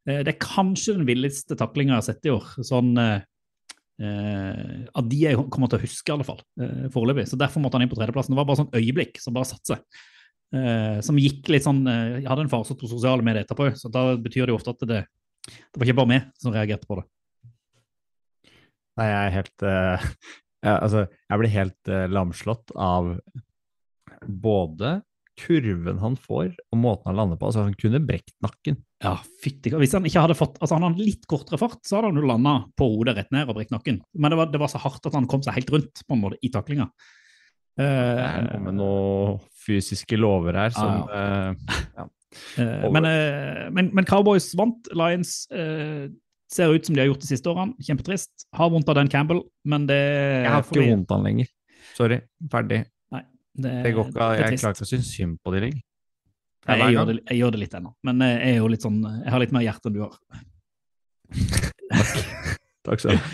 [0.08, 2.52] Eh, det er kanskje den villeste taklinga jeg har sett i år.
[2.66, 3.26] Sånn eh, eh,
[3.98, 7.26] Av de jeg kommer til å huske, i alle fall, eh, foreløpig.
[7.26, 8.34] Så derfor måtte han inn på tredjeplassen.
[8.34, 9.82] Det var bare sånn øyeblikk som bare satte seg.
[10.48, 13.90] Eh, som gikk litt sånn eh, Jeg hadde en fase på sosiale medier etterpå, så
[13.92, 15.00] da betyr det jo ofte at det,
[15.44, 17.04] det var ikke bare meg som reagerte på det.
[18.98, 20.06] Nei, jeg er helt uh,
[20.64, 23.12] jeg, Altså, jeg blir helt uh, lamslått av
[24.24, 24.94] både
[25.38, 27.48] kurven han får, og måten han lander på.
[27.48, 28.80] Altså, han kunne brekt nakken.
[29.04, 29.14] Ja,
[29.44, 32.18] fytti Hvis han ikke hadde fått Altså, han hadde litt kortere fart, så hadde han
[32.18, 34.00] jo landa på hodet rett ned og brekt nakken.
[34.18, 36.22] Men det var, det var så hardt at han kom seg helt rundt på en
[36.24, 36.90] måte i taklinga.
[37.78, 42.06] Det Eh, er noe med noen fysiske lover her som eh,
[42.58, 43.06] Eh, men,
[43.72, 44.90] men, men Cowboys vant.
[44.92, 47.72] Lions ser ut som de har gjort de siste årene.
[47.86, 48.48] Kjempetrist.
[48.56, 51.48] Har vondt av Dan Campbell, men det Jeg har ikke vondt av han lenger.
[51.96, 52.20] Sorry.
[52.52, 52.82] Ferdig.
[53.54, 55.84] Det, Det går ikke, er jeg klarer ikke å synes synd på de lenger.
[56.68, 58.98] Nei, jeg, gjør det, jeg gjør det litt ennå, men jeg er jo litt sånn
[59.00, 60.16] Jeg har litt mer hjerte enn du har.
[62.84, 63.28] Takk skal du ha.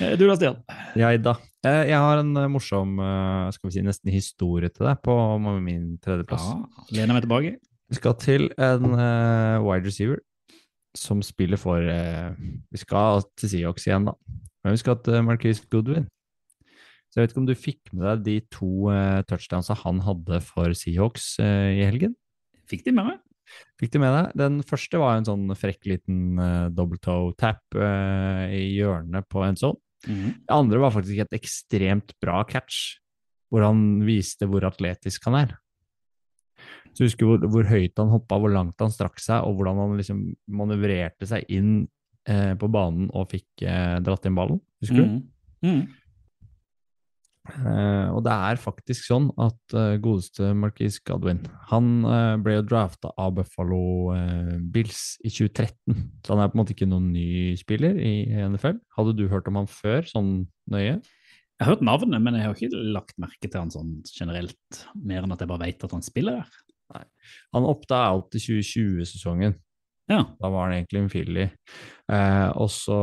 [0.00, 0.58] Eh, Du da, Stian?
[0.98, 1.36] Jeg da.
[1.66, 5.14] Eh, Jeg har en eh, morsom eh, skal vi si, nesten historie til deg på
[5.62, 6.48] min tredjeplass.
[6.48, 7.54] Ja, lener meg tilbake.
[7.92, 10.22] Vi skal til en uh, wide receiver
[10.96, 12.32] som spiller for uh,
[12.72, 14.14] Vi skal til Seahawks igjen, da.
[14.64, 16.06] Men vi skal til Marquise Goodwin.
[17.12, 20.38] Så jeg vet ikke om du fikk med deg de to uh, touchdownsa han hadde
[20.46, 22.14] for Seahawks eh, i helgen?
[22.70, 23.18] Fikk de med meg?
[23.76, 24.30] Fikk de med deg?
[24.40, 29.44] Den første var en sånn frekk liten uh, double toe tap eh, i hjørnet på
[29.44, 29.76] en sånn.
[30.48, 32.96] Det andre var faktisk et ekstremt bra catch,
[33.52, 35.52] hvor han viste hvor atletisk han er.
[36.96, 40.00] Så husker hvor, hvor høyt han hoppa, hvor langt han strakk seg, og hvordan han
[40.00, 41.84] liksom manøvrerte seg inn
[42.24, 44.64] eh, på banen og fikk eh, dratt inn ballen.
[44.80, 45.04] Husker du?
[45.04, 45.28] Mm
[45.62, 45.82] Mhm.
[47.42, 51.40] Eh, og det er faktisk sånn at eh, godeste Marquise Godwin
[51.72, 54.12] Han eh, ble jo drafta av Buffalo
[54.70, 58.14] Bills i 2013, så han er på en måte ikke noen ny spiller i
[58.46, 58.78] NFL.
[58.94, 60.32] Hadde du hørt om han før, sånn
[60.70, 61.00] nøye?
[61.02, 65.26] Jeg har hørt navnet, men jeg har ikke lagt merke til han sånn generelt, mer
[65.26, 66.62] enn at jeg bare vet at han spiller der.
[66.92, 67.04] Nei.
[67.56, 69.58] Han opta out i 2020-sesongen.
[70.10, 70.24] Ja.
[70.38, 71.46] Da var han egentlig en filly.
[72.12, 72.98] Eh, og så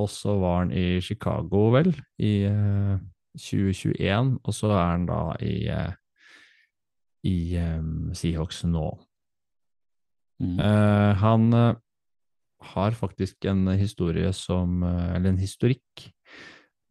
[0.00, 2.96] og så var han i Chicago, vel, i eh,
[3.36, 4.38] 2021.
[4.42, 5.92] Og så er han da i, eh,
[7.28, 7.84] i eh,
[8.16, 8.88] Seahawks nå.
[10.40, 10.56] Mm.
[10.56, 11.74] Eh, han eh,
[12.72, 16.06] har faktisk en historie som eh, Eller en historikk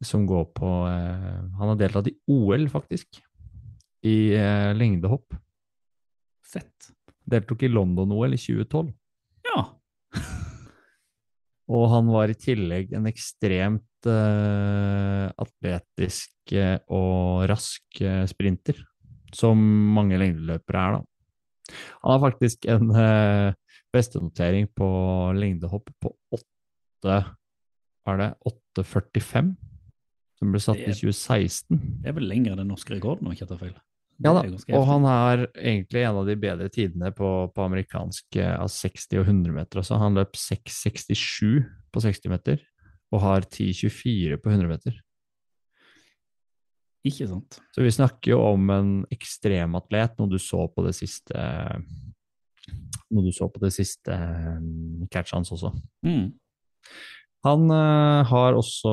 [0.06, 3.20] som går på eh, Han har deltatt i OL, faktisk.
[4.06, 5.34] I eh, lengdehopp.
[6.46, 6.92] Fett.
[7.30, 8.94] Deltok i London-OL i 2012.
[9.50, 9.66] Ja.
[11.70, 18.80] Og han var i tillegg en ekstremt uh, atletisk eh, og rask eh, sprinter,
[19.36, 19.60] som
[19.94, 21.76] mange lengdeløpere er, da.
[22.02, 23.52] Han har faktisk en uh,
[23.94, 24.88] bestenotering på
[25.38, 27.20] lengdehopp på 8
[28.10, 28.30] Er det
[28.82, 29.54] 8,45?
[30.40, 31.78] Som ble satt Det i er- 2016.
[32.02, 33.76] Det er vel lenger enn den norske rekorden, om jeg ikke tar feil.
[34.20, 34.42] Ja da,
[34.76, 39.22] og han er egentlig en av de bedre tidene på, på amerikansk eh, av 60
[39.22, 40.00] og 100 meter også.
[40.02, 42.60] Han løp 6,67 på 60 meter,
[43.16, 44.98] og har 10,24 på 100 meter.
[47.08, 47.62] Ikke sant.
[47.72, 51.48] Så vi snakker jo om en ekstrematlet, noe du så på det siste
[53.10, 54.60] Noe du så på det siste eh,
[55.10, 55.72] catchet hans også.
[56.06, 56.36] Mm.
[57.48, 58.92] Han eh, har også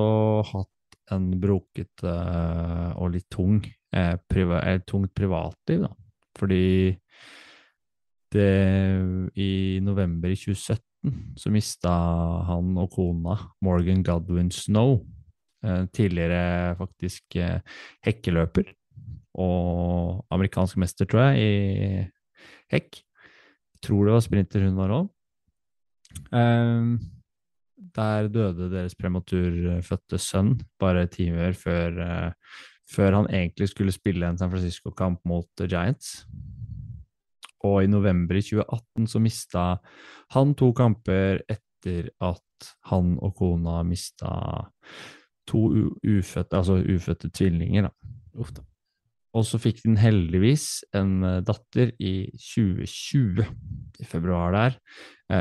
[0.55, 0.71] hatt
[1.15, 3.61] en brokete eh, og litt tung,
[3.95, 5.93] eh, priva eh, tungt privatliv, da.
[6.37, 6.97] Fordi
[8.35, 8.51] det
[9.41, 10.83] i november i 2017
[11.39, 11.93] så mista
[12.49, 14.99] han og kona Morgan Godwin Snow,
[15.65, 17.61] eh, tidligere faktisk eh,
[18.05, 18.73] hekkeløper
[19.37, 23.03] og amerikansk mester, tror jeg, i hekk.
[23.85, 25.13] Tror det var sprinter hun var òg.
[27.77, 32.33] Der døde deres prematurfødte sønn bare timer før, eh,
[32.89, 36.27] før han egentlig skulle spille en San Francisco-kamp mot The Giants.
[37.65, 39.65] Og i november i 2018 så mista
[40.33, 44.31] han to kamper etter at han og kona mista
[45.47, 45.69] to
[46.03, 47.89] ufødte, altså ufødte tvillinger.
[47.89, 48.65] Da.
[49.37, 53.45] Og så fikk den heldigvis en eh, datter i 2020,
[54.01, 54.79] i februar der,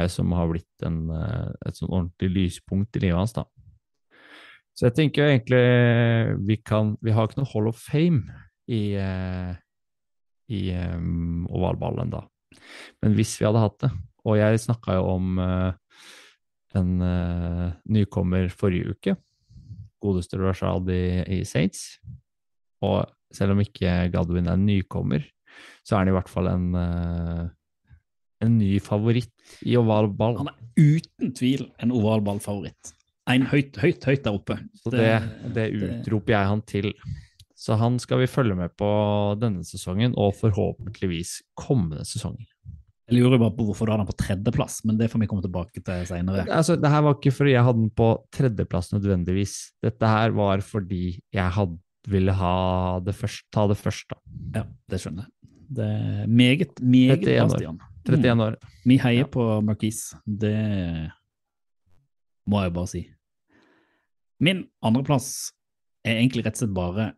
[0.10, 3.46] som har blitt en, eh, et sånn ordentlig lyspunkt i livet hans, da.
[4.76, 8.26] Så jeg tenker egentlig vi kan Vi har ikke noe Hall of Fame
[8.68, 9.54] i, eh,
[10.52, 12.26] i um, ovalballen da.
[13.02, 13.92] Men hvis vi hadde hatt det
[14.26, 15.72] Og jeg snakka jo om uh,
[16.76, 19.16] en uh, nykommer forrige uke,
[20.04, 22.02] godeste Rashad i, i Saints.
[22.84, 25.24] Og selv om ikke Godwin er en nykommer,
[25.86, 27.44] så er han i hvert fall en, eh,
[28.44, 29.32] en ny favoritt
[29.66, 30.40] i oval ball.
[30.42, 32.94] Han er uten tvil en ovalballfavoritt.
[33.32, 34.60] En høyt, høyt, høyt der oppe.
[34.84, 35.08] Så det,
[35.56, 36.92] det utroper jeg han til.
[37.56, 38.90] Så han skal vi følge med på
[39.42, 42.46] denne sesongen, og forhåpentligvis kommende sesonger.
[43.06, 45.46] Jeg lurer bare på hvorfor du har den på tredjeplass, men det får vi komme
[45.46, 46.48] tilbake til senere.
[46.50, 49.54] Altså, det her var ikke fordi jeg hadde den på tredjeplass nødvendigvis.
[49.86, 51.78] Dette her var fordi jeg hadde,
[52.10, 52.56] ville ha
[53.06, 54.18] det først, ta det først, da.
[54.58, 55.35] Ja, det skjønner jeg.
[55.70, 57.58] Det er meget, meget 31 bra.
[57.58, 57.80] Stian.
[58.06, 58.56] 31 år.
[58.86, 59.28] Vi heier Ja.
[59.32, 60.18] på Marquise.
[60.26, 61.12] Det
[62.48, 63.02] må jeg bare si.
[64.40, 65.54] Min andreplass
[66.06, 67.14] er egentlig rett og slett bare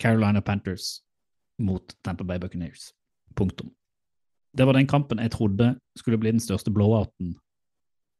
[0.00, 1.02] Carolina Panthers
[1.58, 2.92] mot Tampa Bay Buccaneers.
[3.36, 3.70] Punktum.
[4.56, 7.34] Det var den kampen jeg trodde skulle bli den største blowouten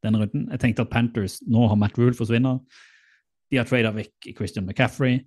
[0.05, 0.49] denne runden.
[0.51, 2.59] Jeg tenkte at Panthers nå har Matt Rule forsvinner.
[3.51, 5.21] De har trada vekk Christian McCaffrey.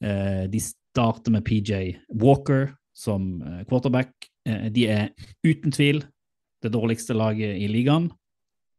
[0.00, 4.12] Eh, de starter med PJ Walker som eh, quarterback.
[4.48, 5.10] Eh, de er
[5.46, 6.02] uten tvil
[6.64, 8.10] det dårligste laget i ligaen.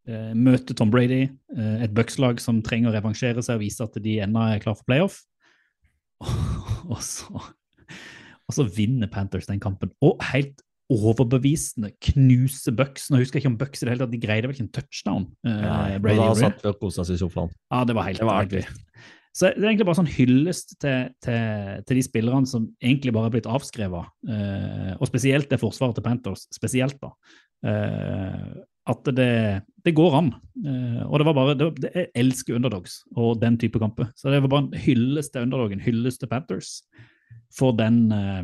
[0.09, 4.19] Eh, møter Tom Brady, et Bucks-lag som trenger å revansjere seg og vise at de
[4.25, 5.21] ennå er klar for playoff.
[6.91, 9.93] og, så, og så vinner Panthers den kampen.
[10.03, 10.59] Og helt
[10.89, 13.07] overbevisende knuse Bucks.
[13.11, 14.73] Nå husker jeg ikke om Bucks i det hele tatt, de greide vel ikke en
[14.79, 15.27] touchdown.
[15.45, 17.53] eh, Brady da satt vi og kosa oss i sofaen.
[17.69, 18.79] Ja, det var helt, Det var helt.
[19.35, 23.29] Så det er egentlig bare sånn hyllest til, til, til de spillerne som egentlig bare
[23.29, 27.13] er blitt avskrevet, eh, og spesielt det forsvaret til Panthers, spesielt da.
[27.69, 28.49] Eh,
[28.89, 29.33] at det,
[29.85, 30.31] det går an.
[30.65, 34.09] Eh, og det var bare, det, det, Jeg elsker underdogs og den type kamper.
[34.15, 36.79] Så det var bare en hyllest til underdogen, hyllest til Panthers
[37.55, 38.43] for den, eh,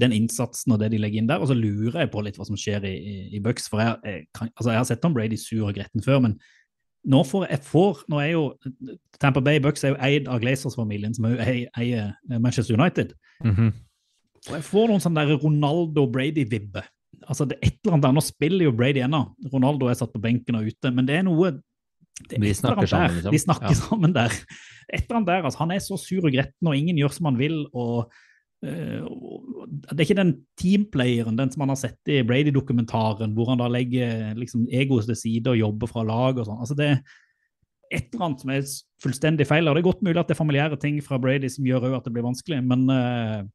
[0.00, 1.42] den innsatsen og det de legger inn der.
[1.42, 3.98] Og så lurer jeg på litt hva som skjer i, i, i Bucks, for jeg,
[4.04, 6.38] jeg, kan, altså jeg har sett Tom Brady sur og gretten før, men
[7.06, 8.42] nå får jeg får, nå er jo
[9.20, 13.14] Tampa Bay Bucks er jo eid av Glazers-familien, som eier Manchester United.
[13.44, 13.72] Mhm.
[14.48, 16.82] Og jeg får noen sånne der Ronaldo-Brady-vibbe.
[17.28, 18.12] Altså, det er et eller annet der.
[18.16, 19.22] Nå spiller jo Brady ennå.
[19.52, 21.56] Ronaldo er satt på benken og ute, men det er noe
[22.28, 23.30] det er De snakker sammen, liksom.
[23.34, 23.74] De snakker Ja.
[23.78, 24.32] sammen der.
[24.92, 27.26] Et eller annet der, altså, Han er så sur og gretten, og ingen gjør som
[27.26, 27.60] han vil.
[27.66, 28.10] eh, og
[28.62, 33.68] det er ikke den teamplayeren, den som han har sett i Brady-dokumentaren, hvor han da
[33.70, 36.58] legger liksom, egoet til side og jobber fra lag og sånn.
[36.64, 36.98] Altså, det er
[37.94, 38.66] et eller annet som er
[39.04, 39.68] fullstendig feil.
[39.68, 42.04] og Det er godt mulig at det er familiære ting fra Brady som gjør at
[42.08, 43.46] det blir vanskelig, men uh,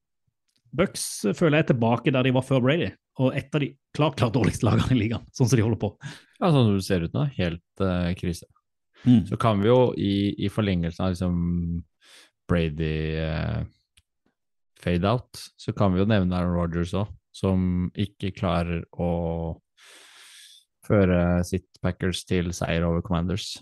[0.73, 2.89] Bucks føler jeg er tilbake der de var før Brady,
[3.21, 5.93] og et av de klart, klart dårligste lagene i ligaen, sånn som de holder på.
[6.39, 8.49] Ja, sånn som det ser ut nå, helt uh, krise.
[9.27, 11.39] Så kan vi jo i, i forlengelsen av liksom
[12.47, 13.63] Brady eh,
[14.83, 19.11] fade out, så kan vi jo nevne Aaron Rodgers òg, som ikke klarer å
[20.83, 23.55] føre sitt Packers til seier over Commanders.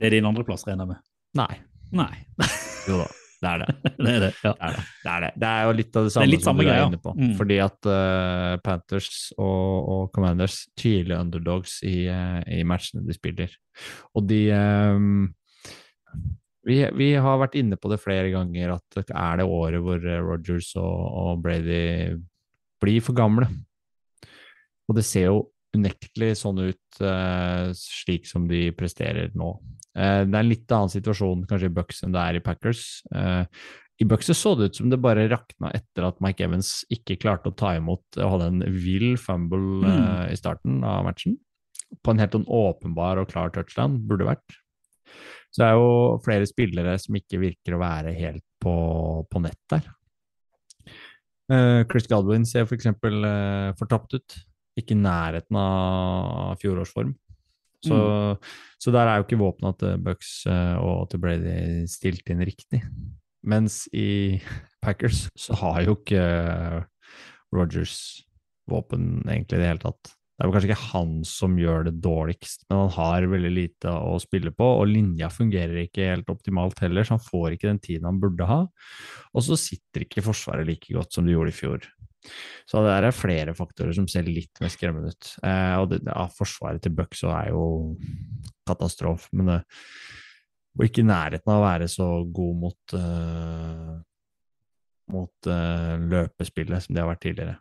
[0.00, 1.08] Det er din andreplass, regner jeg med?
[1.40, 1.54] Nei.
[1.90, 2.12] Nei,
[2.88, 3.08] Jo da,
[3.42, 3.74] det er det.
[4.04, 4.30] det er det.
[4.44, 4.52] ja.
[4.54, 4.84] Det er det.
[5.02, 5.30] Det er, det.
[5.42, 7.14] Det er jo litt av det samme litt som du er inne på.
[7.18, 7.32] Mm.
[7.38, 13.54] Fordi at uh, Panthers og, og Commanders tydelige underdogs i, uh, i matchene de spiller.
[14.14, 15.26] Og de ehm,
[16.66, 20.26] vi, vi har vært inne på det flere ganger at er det året hvor Rogers
[20.26, 22.18] Rodgers og, og Brady
[22.80, 23.48] blir for gamle.
[24.88, 25.42] Og det ser jo
[25.76, 29.52] unektelig sånn ut eh, slik som de presterer nå.
[29.94, 32.82] Eh, det er en litt annen situasjon kanskje i Bucks enn det er i Packers.
[33.14, 33.44] Eh,
[34.02, 37.52] I Bucks så, det ut som det bare rakna etter at Mike Evans ikke klarte
[37.52, 40.32] å ta imot og hadde en vill fumble mm.
[40.32, 41.38] i starten av matchen.
[42.02, 44.58] På en helt sånn åpenbar og klar touchdown, burde vært.
[45.50, 48.74] Så det er jo flere spillere som ikke virker å være helt på,
[49.26, 49.88] på nett der.
[51.50, 54.36] Uh, Chris Godwin ser for eksempel eh, fortapt ut.
[54.78, 57.10] Ikke i nærheten av fjorårsform.
[57.80, 57.96] Så,
[58.78, 62.82] så der er jo ikke våpna til Bucks uh, og til Brady stilt inn riktig.
[63.50, 64.38] Mens i
[64.84, 66.22] Packers så har jo ikke
[67.56, 67.96] Rogers
[68.70, 70.14] våpen egentlig i det hele tatt.
[70.40, 73.92] Det er vel kanskje ikke han som gjør det dårligst, men han har veldig lite
[73.92, 77.80] å spille på, og linja fungerer ikke helt optimalt heller, så han får ikke den
[77.84, 78.60] tiden han burde ha.
[79.36, 81.84] Og så sitter ikke Forsvaret like godt som det gjorde i fjor.
[82.68, 85.28] Så det er flere faktorer som ser litt mer skremmende ut.
[85.44, 87.66] Eh, og det, ja, forsvaret til Bucks er jo
[88.68, 89.60] katastrofe, men det
[90.78, 93.96] og ikke i nærheten av å være så god mot, uh,
[95.12, 97.56] mot uh, løpespillet som de har vært tidligere.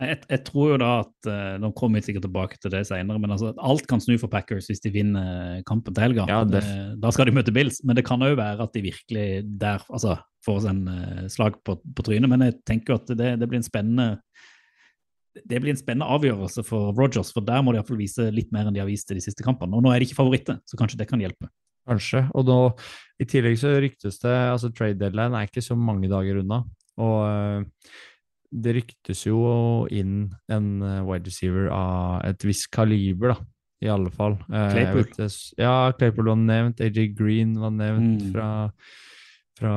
[0.00, 3.20] Jeg, jeg tror jo da at eh, Nå kommer vi sikkert tilbake til det senere,
[3.20, 6.24] men altså, alt kan snu for Packers hvis de vinner kampen til helga.
[6.30, 8.82] Ja, det- Eh, da skal de møte Bills, men det kan òg være at de
[8.86, 9.26] virkelig
[9.60, 12.30] der altså, får seg en eh, slag på, på trynet.
[12.32, 14.08] Men jeg tenker jo at det, det blir en spennende
[15.46, 18.66] det blir en spennende avgjørelse for Rogers, for der må de iallfall vise litt mer
[18.66, 19.76] enn de har vist i de siste kampene.
[19.78, 21.46] Og nå er de ikke favoritter, så kanskje det kan hjelpe.
[21.88, 22.24] Kanskje.
[22.36, 22.56] Og nå,
[23.22, 26.64] i tillegg så ryktes det altså Trade deadline er ikke så mange dager unna.
[27.00, 27.92] Og eh,
[28.50, 29.40] det ryktes jo
[29.94, 33.44] inn en eh, wide receiver av et visst kaliber, da.
[33.80, 34.34] I alle fall.
[34.52, 35.06] Eh, Claypool.
[35.16, 36.80] vet ja, Claypool var nevnt.
[36.84, 38.32] AJ Green var nevnt Mm.
[38.34, 38.48] fra,
[39.56, 39.74] fra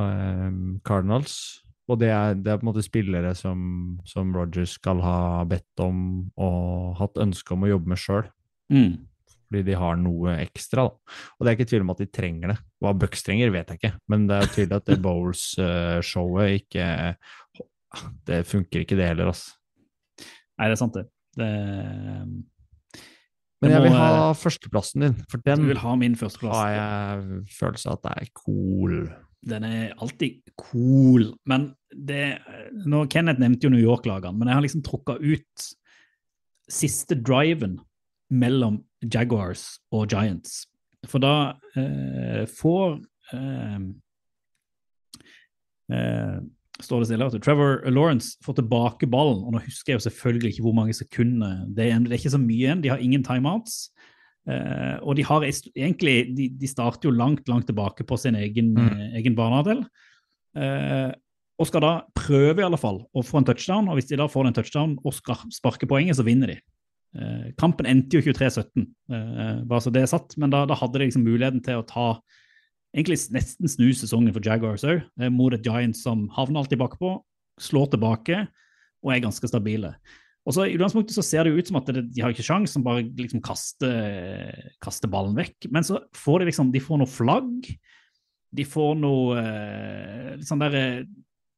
[0.48, 1.62] um, Cardinals.
[1.88, 5.80] Og det er, det er på en måte spillere som, som Rogers skal ha bedt
[5.84, 8.28] om og hatt ønske om å jobbe med sjøl.
[8.72, 8.94] Mm.
[9.48, 10.86] Fordi de har noe ekstra.
[10.88, 11.16] Da.
[11.38, 12.58] Og det er ikke tvil om at de trenger det.
[12.82, 13.92] Hva Bucks trenger, vet jeg ikke.
[14.08, 16.86] Men det er tydelig at det Bowles-showet ikke
[18.26, 19.54] Det funker ikke, det heller, altså.
[20.58, 21.06] Nei, det er sant, det.
[21.38, 21.50] det
[23.62, 26.58] Men jeg må, vil ha eh, førsteplassen din, for du den vil ha min førsteplass.
[26.58, 28.98] har jeg følelse av at det er cool.
[29.44, 31.32] Den er alltid cool.
[31.48, 32.38] Men det
[32.84, 35.66] nå, Kenneth nevnte jo New York-lagene, men jeg har liksom trukka ut
[36.70, 37.78] siste driven
[38.32, 40.64] mellom Jaguars og Giants.
[41.08, 42.96] For da eh, får
[43.36, 43.80] eh,
[45.92, 46.38] eh,
[46.82, 49.44] står det stille at Trevor Lawrence får tilbake ballen.
[49.46, 51.98] og Nå husker jeg jo selvfølgelig ikke hvor mange sekunder det er.
[52.02, 52.82] Det er ikke så mye igjen.
[52.82, 53.90] De har ingen timeouts.
[54.44, 58.74] Uh, og de har egentlig de, de starter jo langt, langt tilbake på sin egen,
[58.74, 58.90] Mm.
[58.90, 59.84] eh, egen banehalvdel.
[60.56, 61.12] Uh,
[61.58, 63.88] og skal da prøve i alle fall å få en touchdown.
[63.88, 66.58] Og hvis de da får en touchdown og skal sparke poenget, så vinner de.
[67.14, 70.34] Uh, kampen endte jo 23-17, eh, bare så det er satt.
[70.36, 72.08] Men da, da hadde de liksom muligheten til å ta
[72.94, 75.02] egentlig nesten snu sesongen for Jaguars òg,
[75.34, 77.16] mot et Giants som havner alltid bakpå,
[77.60, 78.44] slår tilbake
[79.04, 79.94] og er ganske stabile.
[80.44, 82.74] Og så I utgangspunktet så ser det jo ut som at de har ikke sjans,
[82.74, 84.52] som bare liksom kaster,
[84.84, 85.70] kaster ballen vekk.
[85.72, 87.70] Men så får de liksom de får noe flagg.
[88.54, 90.98] De får noe eh, sånn der, eh,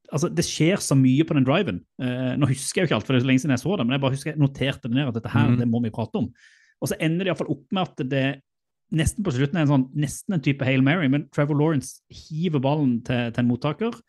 [0.07, 1.81] altså Det skjer så mye på den driven.
[1.99, 3.75] Eh, nå husker jeg jo ikke alt, for det er så lenge siden jeg så
[3.75, 5.59] det, men jeg bare husker jeg noterte det ned at dette her, mm.
[5.59, 6.31] det må vi prate om.
[6.77, 8.25] Og så ender det iallfall opp med at det
[8.95, 12.63] nesten på slutten er en sånn, nesten en type Hail Mary, men Trevor Lawrence hiver
[12.63, 13.99] ballen til, til en mottaker.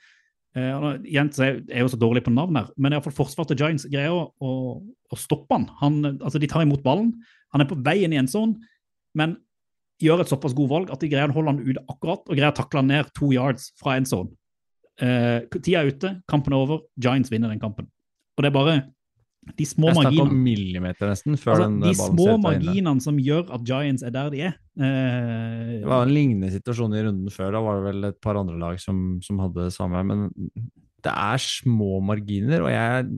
[0.56, 4.14] Uh, igjen er jo så dårlig på navn her, men iallfall forsvaret til Giants greier
[4.14, 4.52] å, å,
[5.12, 5.68] å stoppe han.
[5.82, 6.00] han.
[6.16, 7.12] Altså, de tar imot ballen,
[7.54, 8.56] han er på vei inn i en sånn,
[9.18, 9.36] men
[10.02, 12.54] gjør et såpass god valg at de greier å holde han ute akkurat, og greier
[12.54, 14.08] å takle han ned to yards fra en
[14.98, 17.86] Uh, Eh, tida er ute, kampen er over, Giants vinner den kampen.
[18.36, 18.72] Og det er bare
[19.58, 23.20] de små Jeg snakker om millimeter nesten før Altså, den de ballen små marginene som
[23.22, 24.58] gjør at Giants er der de er.
[24.78, 27.54] Eh, Det var en lignende situasjon i runden før.
[27.56, 30.02] Da var det vel et par andre lag som, som hadde det samme.
[30.04, 30.28] Men
[31.04, 33.08] det er små marginer, og jeg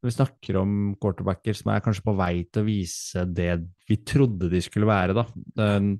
[0.00, 3.50] Når vi snakker om quarterbacker som er kanskje på vei til å vise det
[3.86, 5.26] vi trodde de skulle være, da.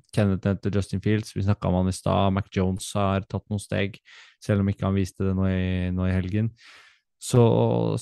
[0.09, 2.33] Kenneth nevnte Justin Fields, vi snakka om han i stad.
[2.33, 3.99] Mac Jones har tatt noen steg,
[4.41, 6.49] selv om ikke han viste det nå i, nå i helgen.
[7.21, 7.41] Så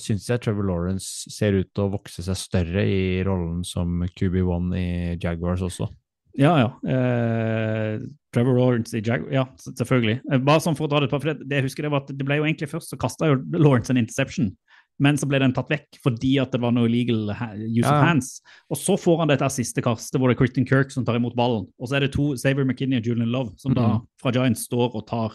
[0.00, 4.70] syns jeg Trevor Lawrence ser ut til å vokse seg større i rollen som QB1
[4.80, 4.86] i
[5.20, 5.90] Jaguars også.
[6.38, 6.68] Ja, ja.
[6.88, 7.98] Eh,
[8.32, 10.20] Trevor Lawrence i Jaguar, Ja, selvfølgelig.
[10.32, 12.04] Eh, bare sånn for å dra det på, for det, det jeg husker det var
[12.06, 14.52] at det ble jo egentlig først så kasta jo Lawrence en interception,
[15.00, 17.98] men så ble den tatt vekk fordi at det var noe illegal use Ja.
[18.00, 18.40] of hands.
[18.70, 21.36] Og så får han dette siste kastet hvor det er Christian Kirk som tar imot
[21.36, 21.66] ballen.
[21.80, 24.06] Og så er det to, Xavier McKinney og Julian Love, som da Mhm.
[24.22, 25.32] fra Giants står og tar.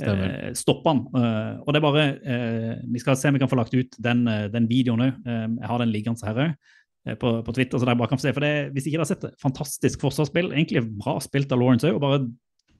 [0.00, 1.02] Eh, stoppe han.
[1.18, 3.98] Eh, og det er bare eh, Vi skal se om vi kan få lagt ut
[3.98, 5.18] den, eh, den videoen òg.
[5.26, 7.78] jeg har den liggende her òg på, på Twitter.
[7.78, 10.00] så dere bare kan få se, for det, Hvis ikke dere har sett det, fantastisk
[10.00, 10.52] forsvarsspill.
[10.52, 12.28] Egentlig bra spilt av Lawrence òg.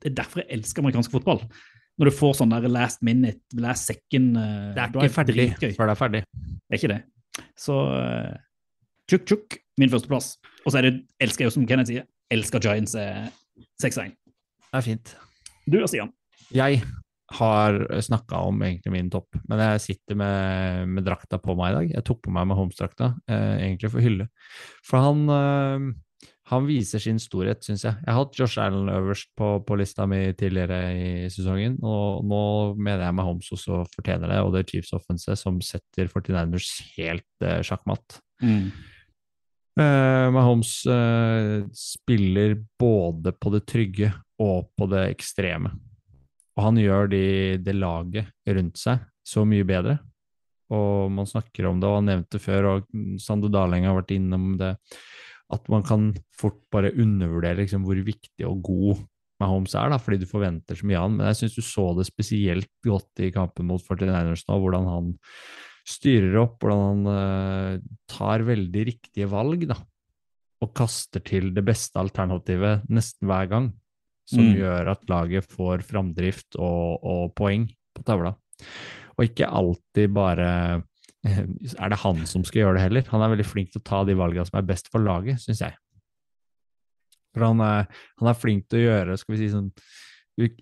[0.02, 1.42] Det er derfor jeg elsker amerikansk fotball.
[2.00, 5.74] Når du får sånn der last minute, last second uh, Det er ikke ferdig Dritgøy.
[5.76, 6.22] før det er ferdig.
[6.32, 7.00] Det er ikke det.
[7.58, 8.32] Så uh,
[9.10, 10.32] tjukk, tjukk, min førsteplass.
[10.64, 13.28] Og så er det, elsker jeg jo, som Kenneth sier, elsker Giants eh,
[13.82, 14.14] 6-1.
[14.14, 15.14] Det er fint.
[15.68, 16.12] Du og Stian?
[16.52, 16.82] Jeg
[17.32, 21.76] har snakka om egentlig min topp, men jeg sitter med, med drakta på meg i
[21.78, 21.92] dag.
[21.96, 24.26] Jeg tok på meg Mahomes-drakta, eh, egentlig for hylle.
[24.84, 27.96] For han, eh, han viser sin storhet, syns jeg.
[28.02, 32.42] Jeg har hatt Josh Allen øverst på, på lista mi tidligere i sesongen, og nå
[32.76, 37.46] mener jeg Mahomes også fortjener det, og det er Chiefs Offense som setter 49ers helt
[37.46, 38.20] eh, sjakkmatt.
[39.80, 44.10] Eh, Mahomes uh, spiller både på det trygge
[44.42, 45.72] og på det ekstreme.
[46.56, 47.24] Og han gjør de,
[47.64, 49.96] det laget rundt seg så mye bedre.
[50.72, 54.54] Og man snakker om det, og han nevnte før, og Sande Daleng har vært innom
[54.60, 54.74] det,
[55.52, 59.02] at man kan fort bare undervurdere liksom, hvor viktig og god
[59.42, 61.18] Mahomes er, da, fordi du forventer så mye av han.
[61.18, 65.12] Men jeg syns du så det spesielt godt i kampen mot 49ers nå, hvordan han
[65.88, 69.78] styrer opp, hvordan han uh, tar veldig riktige valg, da.
[70.62, 73.72] Og kaster til det beste alternativet nesten hver gang.
[74.28, 74.56] Som Mm.
[74.60, 78.34] gjør at laget får framdrift og, og poeng på tavla.
[79.18, 80.82] Og ikke alltid bare
[81.26, 83.04] er det han som skal gjøre det heller.
[83.12, 85.60] Han er veldig flink til å ta de valgene som er best for laget, syns
[85.62, 85.74] jeg.
[87.34, 87.86] For han er,
[88.20, 89.70] han er flink til å gjøre, skal vi si sånn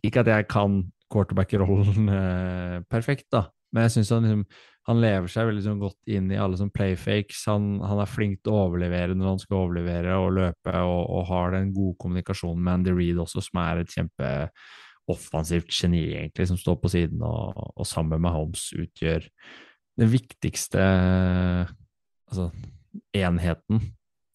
[0.05, 0.81] Ikke at jeg kan
[1.11, 4.45] quarterback-rollen eh, perfekt, da, men jeg syns han, liksom,
[4.89, 7.45] han lever seg veldig sånn godt inn i alle sånn playfakes.
[7.51, 11.27] Han, han er flink til å overlevere når han skal overlevere og løpe, og, og
[11.31, 16.59] har den gode kommunikasjonen med Andy Reed også, som er et kjempeoffensivt geni, egentlig, som
[16.61, 19.29] står på siden og, og sammen med Holmes utgjør
[20.01, 20.85] den viktigste
[22.31, 22.51] altså,
[23.15, 23.83] enheten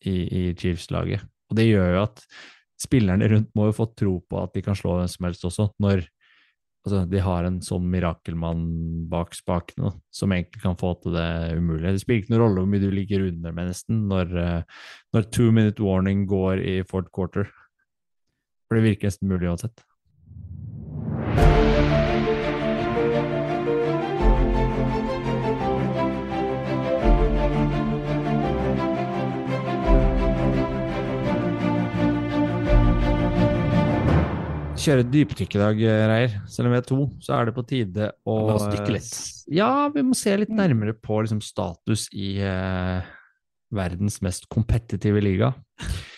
[0.06, 1.26] i, i Chiefs-laget.
[1.50, 2.22] Og det gjør jo at
[2.82, 5.70] spillerne rundt må jo få tro på at de kan slå hvem som helst også,
[5.82, 6.06] når
[6.86, 8.66] altså, de har en sånn mirakelmann
[9.12, 11.96] bak spakene som egentlig kan få til det umulige.
[11.96, 15.30] Det spiller ikke noen rolle hvor mye du ligger under med, nesten, når, eh, når
[15.34, 17.50] two minute warning går i fourth quarter.
[18.66, 19.86] For det virker nesten mulig uansett.
[34.86, 35.80] Kjøre dypdykk i dag,
[36.12, 36.34] Reier.
[36.46, 39.08] Selv om vi er to, så er det på tide å La oss dykke litt.
[39.50, 43.08] Ja, vi må se litt nærmere på liksom, status i eh,
[43.74, 45.50] verdens mest kompetitive liga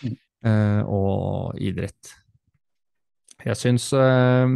[0.04, 2.12] eh, og idrett.
[3.40, 4.52] Jeg syns eh,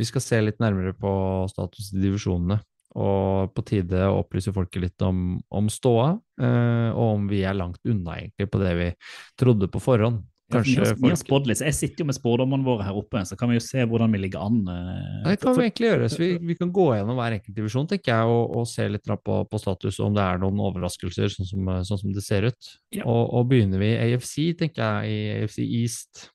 [0.00, 1.12] vi skal se litt nærmere på
[1.52, 2.62] status i divisjonene.
[2.96, 7.60] Og på tide å opplyse folket litt om, om ståa, eh, og om vi er
[7.60, 8.90] langt unna egentlig på det vi
[9.36, 10.24] trodde på forhånd.
[10.48, 12.84] Vi Kanskje har, vi har folk spådd litt, så Jeg sitter jo med spådommene våre
[12.86, 14.56] her oppe, så kan vi jo se hvordan vi ligger an.
[14.72, 16.08] eh, Det kan for- vi egentlig gjøre.
[16.08, 19.04] så Vi, vi kan gå gjennom hver enkelt divisjon tenker jeg, og, og se litt
[19.04, 22.42] på, på status, og om det er noen overraskelser, sånn som, sånn som det ser
[22.48, 22.72] ut.
[22.96, 23.04] Ja.
[23.04, 26.30] Og, og begynner vi i AFC, tenker jeg, i AFC East.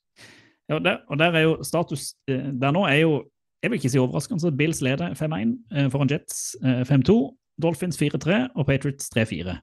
[0.70, 3.24] Ja, og der, og der er jo status eh, Der nå er jo
[3.62, 7.18] Jeg vil ikke si overraskende, så Bills leder 5-1 eh, foran Jets eh, 5-2,
[7.62, 9.58] Dolphins 4-3 og Patriots 3-4.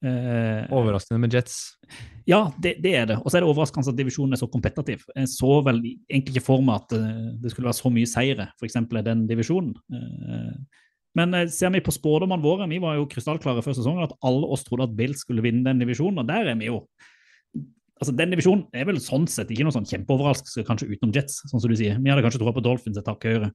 [0.00, 1.76] Eh, Overraskende med Jets.
[2.24, 3.18] ja, det, det er det.
[3.20, 5.04] Og så er det overraskende at divisjonen er så kompetativ.
[5.12, 8.48] Jeg så vel egentlig ikke for meg at eh, det skulle være så mye seire,
[8.56, 8.78] f.eks.
[8.80, 9.74] i den divisjonen.
[9.92, 10.80] Eh,
[11.18, 14.62] men ser vi på spådommene våre, vi var jo krystallklare før sesongen at alle oss
[14.64, 16.84] trodde at Bill skulle vinne den divisjonen, og der er vi jo
[18.00, 21.60] Altså, Den divisjonen er vel sånn sett ikke noe sånn kjempeoverraskelse, kanskje utenom Jets, sånn
[21.60, 21.98] som du sier.
[22.00, 23.50] Vi hadde kanskje troa på Dolphins et hakk høyere.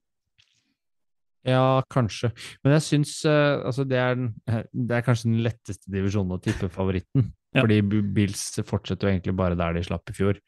[1.46, 2.32] Ja, kanskje.
[2.66, 6.72] Men jeg syns eh, altså det, er, det er kanskje den letteste divisjonen å tippe
[6.74, 7.30] favoritten.
[7.56, 7.64] Ja.
[7.64, 7.82] Fordi
[8.16, 10.40] Bills fortsetter jo egentlig bare der de slapp i fjor.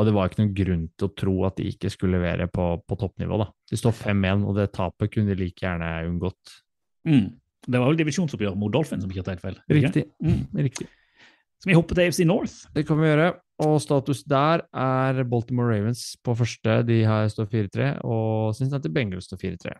[0.00, 2.66] Og det var ikke noen grunn til å tro at de ikke skulle levere på,
[2.88, 3.38] på toppnivå.
[3.44, 3.48] da.
[3.70, 6.56] De står 5-1, og det tapet kunne de like gjerne unngått.
[7.08, 7.28] Mm.
[7.62, 9.60] Det var vel divisjonsoppgjør mot Dolphin, som ikke har tatt feil.
[9.70, 10.08] Riktig.
[10.24, 10.42] Mm.
[10.66, 10.88] Riktig.
[11.62, 12.64] Skal vi hoppe til AFC North.
[12.74, 13.28] Det kan vi gjøre.
[13.62, 19.28] Og status der er Baltimore Ravens på første, de har står 4-3, og Cincinnati Bengals
[19.30, 19.76] står 4-3.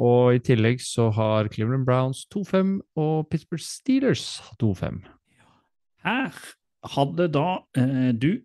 [0.00, 5.02] Og i tillegg så har Cleveland Browns 2-5 og Pittsburgh Steelers 2-5.
[6.02, 6.38] Her
[6.94, 8.40] hadde da eh, du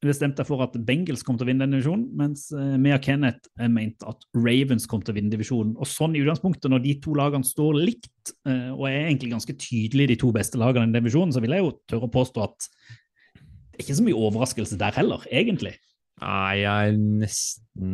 [0.00, 3.02] bestemt deg for at Bengals kom til å vinne den divisjonen, mens eh, vi og
[3.04, 5.74] Kenneth eh, mente at Ravens kom til å vinne divisjonen.
[5.76, 9.56] Og sånn i utgangspunktet, når de to lagene står likt, eh, og er egentlig ganske
[9.60, 12.46] tydelig de to beste lagene i den divisjonen, så vil jeg jo tørre å påstå
[12.46, 15.74] at det er ikke så mye overraskelse der heller, egentlig.
[16.20, 17.92] Nei, jeg er nesten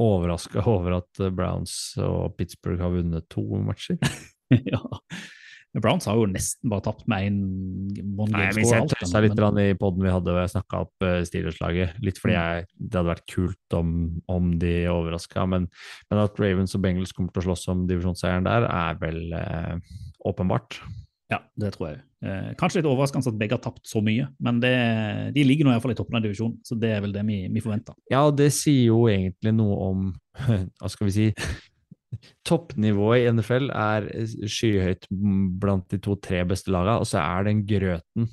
[0.00, 3.98] overraska over at Browns og Pittsburgh har vunnet to matcher.
[4.72, 4.82] ja.
[5.82, 7.38] Browns har jo nesten bare tapt med én
[8.14, 8.82] one game score.
[8.84, 12.36] alt, tøysa litt i poden vi hadde, og jeg snakka opp uh, Steelers-laget, litt fordi
[12.36, 13.94] jeg, det hadde vært kult om,
[14.30, 15.66] om de overraska, men,
[16.12, 19.96] men at Ravens og Bengals kommer til å slåss om divisjonsseieren der, er vel eh,
[20.30, 20.78] åpenbart.
[21.34, 22.00] Ja, det tror jeg.
[22.24, 24.72] Eh, kanskje litt overraskende at begge har tapt så mye, men det,
[25.34, 27.62] de ligger nå iallfall i toppen av divisjonen, så det er vel det vi, vi
[27.64, 27.96] forventer.
[28.12, 30.04] Ja, og det sier jo egentlig noe om
[30.80, 31.26] Hva skal vi si
[32.48, 34.06] Toppnivået i NFL er
[34.48, 38.30] skyhøyt blant de to-tre beste lagene, og så er den grøten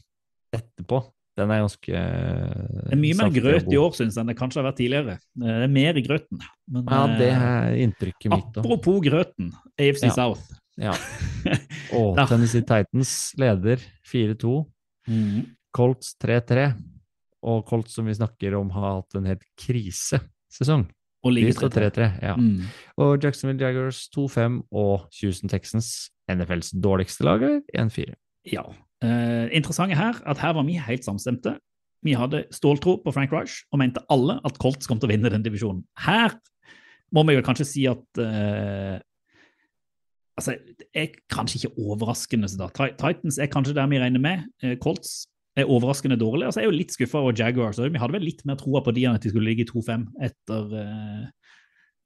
[0.53, 1.01] etterpå.
[1.39, 4.59] Den er ganske Det er mye mer grøt i år, syns jeg, enn det kanskje
[4.59, 5.13] har vært tidligere.
[5.39, 6.41] Eh, Det er mer i grøten.
[6.67, 8.57] Men, Ja, det eh, er inntrykket mitt.
[8.59, 10.11] apropos grøten, AFC Ja.
[10.11, 10.43] South.
[10.81, 10.95] Ja.
[11.97, 14.55] Og oh, Tennessee Titans leder 4-2.
[15.75, 16.71] Colts 3-3.
[17.41, 20.85] Og Colts, som vi snakker om, har hatt en helt krisesesong.
[21.21, 21.89] Og ligger 3-3.
[21.93, 22.07] 3-3.
[22.25, 22.35] Ja.
[22.37, 22.69] Mm.
[23.01, 28.15] Og Jacksonville Jaggers 2-5 og Houston Texans, NFLs dårligste lag, er 1-4.
[28.49, 28.65] Ja.
[29.01, 31.57] Eh, interessante her at her var vi helt samstemte.
[32.01, 35.29] Vi hadde ståltro på Frank Rush og mente alle at Colts kom til å vinne
[35.29, 35.83] den divisjonen.
[36.01, 36.33] Her
[37.13, 38.97] må vi vel kanskje si at eh,
[40.41, 42.49] altså, Det er kanskje ikke overraskende.
[42.49, 42.69] så da.
[42.97, 44.47] Titans er kanskje der vi regner med.
[44.63, 46.47] Eh, Colts er overraskende dårlig.
[46.47, 47.77] Altså, jeg er jo litt skuffa over Jaguars.
[47.79, 50.07] Vi hadde vel litt mer troa på de enn at de skulle ligge i 2-5
[50.23, 51.53] etter, eh,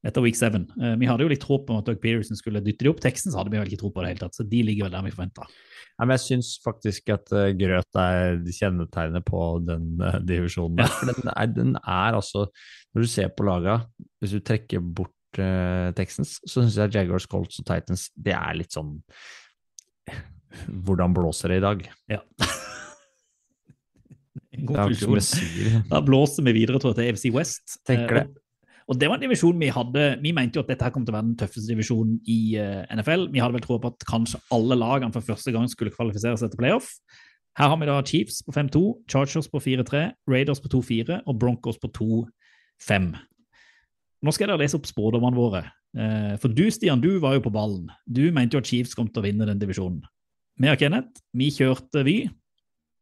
[0.09, 0.65] etter week 7.
[0.81, 3.01] Eh, vi hadde jo litt håp om at Doug Peterson skulle dytte de opp.
[3.03, 5.05] Texans hadde vi vel ikke tro på det hele tatt, så de ligger vel der
[5.05, 5.47] vi forventa.
[5.95, 9.93] Ja, men jeg syns faktisk at grøt er kjennetegnet på den
[10.27, 10.83] divisjonen.
[10.83, 10.89] Ja.
[11.07, 12.49] Den er, den er altså
[12.95, 13.85] Når du ser på laga,
[14.19, 18.57] hvis du trekker bort uh, Texans, så syns jeg Jaguars, Colts og Titans det er
[18.59, 18.97] litt sånn
[20.85, 21.81] Hvordan blåser det i dag?
[22.07, 22.21] Ja.
[24.55, 25.83] Konklusjon.
[25.89, 27.79] Da blåser vi videre tror jeg, til AFC West.
[27.87, 28.41] Tenker Eh, det.
[28.85, 31.13] Og det var en divisjon vi hadde Vi mente jo at dette her kom til
[31.13, 33.27] å være den tøffeste divisjonen i eh, NFL.
[33.33, 36.53] Vi hadde vel tro på at kanskje alle lagene for første gang skulle kvalifisere seg
[36.53, 36.93] til playoff.
[37.57, 38.81] Her har vi da Chiefs på 5-2,
[39.11, 43.13] Chargers på 4-3, Raiders på 2-4 og Broncos på 2-5.
[44.25, 45.61] Nå skal jeg lese opp spådommene våre.
[45.93, 47.91] Eh, For du, Stian, du var jo på ballen.
[48.09, 50.01] Du mente jo at Chiefs kom til å vinne den divisjonen.
[50.57, 52.15] Vi og Kenneth, vi kjørte Vy,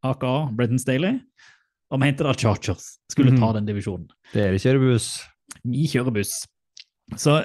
[0.03, 1.21] aka Brenton Staley,
[1.93, 4.09] og mente at Chargers skulle ta den divisjonen.
[4.33, 5.09] Dere kjører buss.
[5.61, 6.39] Vi kjører buss.
[7.15, 7.43] Så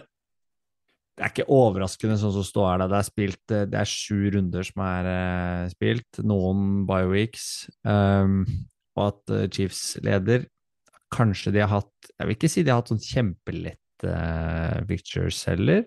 [1.18, 2.83] Det er ikke overraskende sånn som står her.
[2.89, 7.49] Det er, spilt, eh, det er sju runder som er eh, spilt, noen bioweeks,
[7.83, 8.45] um,
[8.95, 10.47] og at Chiefs leder.
[11.15, 15.41] Kanskje de har hatt Jeg vil ikke si de har hatt sånn kjempelette uh, pictures
[15.49, 15.87] heller.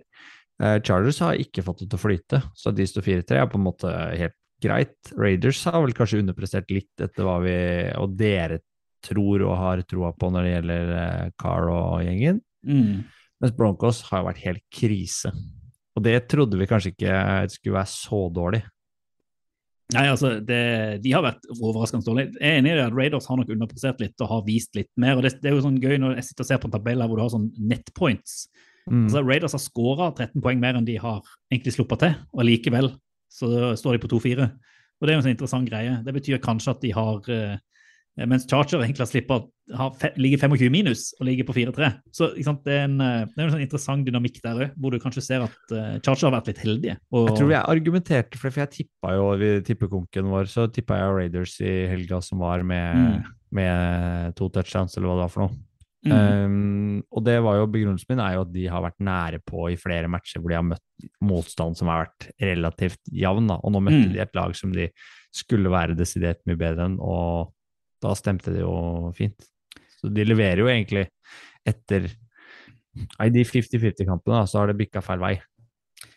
[0.62, 3.60] Uh, Chargers har ikke fått det til å flyte, så de står 4-3 er på
[3.60, 4.98] en måte helt greit.
[5.18, 7.56] Raiders har vel kanskje underprestert litt etter hva vi
[7.98, 8.62] og dere
[9.02, 12.44] tror og har troa på når det gjelder uh, Carl og gjengen.
[12.68, 13.02] mm,
[13.42, 15.32] Mens Broncos har jo vært helt krise.
[15.98, 17.16] Og det trodde vi kanskje ikke
[17.52, 18.62] skulle være så dårlig.
[19.92, 20.62] Nei, altså, det,
[21.04, 22.32] De har vært overraskende dårlige.
[22.38, 25.18] Jeg er enig i at Raiders har nok underprestert litt og har vist litt mer.
[25.18, 27.04] og Det, det er jo sånn gøy når jeg sitter og ser på en tabell
[27.04, 28.36] her hvor du har sånn nettpoints.
[28.88, 29.06] Mm.
[29.06, 31.20] Altså, Raiders har skåra 13 poeng mer enn de har
[31.52, 32.94] egentlig sluppet til, og likevel
[33.32, 34.48] så står de på 2-4.
[34.48, 35.98] Og Det er jo en sånn interessant greie.
[36.06, 37.60] Det betyr kanskje at de har eh,
[38.18, 41.88] Mens Charger egentlig har slipper, har ligge ligger 25 minus og ligger på 4-3.
[42.12, 44.91] Så sant, det er en, eh, det er en sånn interessant dynamikk der òg, hvor
[44.91, 46.97] du kanskje ser at uh, Charger har vært litt heldige.
[47.16, 50.68] Og, Jeg tror jeg argumenterte for det, for jeg tippa jo i tippekonken vår, så
[50.68, 53.24] tippa jeg Raiders i helga som var med, Mm.
[53.51, 55.57] med to touchdowns, eller hva det var for noe.
[56.01, 56.12] Mm.
[56.18, 59.68] Um, og det var jo begrunnelsen min er jo at de har vært nære på
[59.70, 63.51] i flere matcher hvor de har møtt motstand som har vært relativt jevn.
[63.53, 64.14] Og nå møtte Mm.
[64.14, 64.89] de et lag som de
[65.32, 67.53] skulle være desidert mye bedre enn, og
[68.02, 69.47] da stemte det jo fint.
[69.99, 71.06] Så de leverer jo egentlig
[71.68, 75.36] etter I de 50-50-kampene da, så har det bikka feil vei.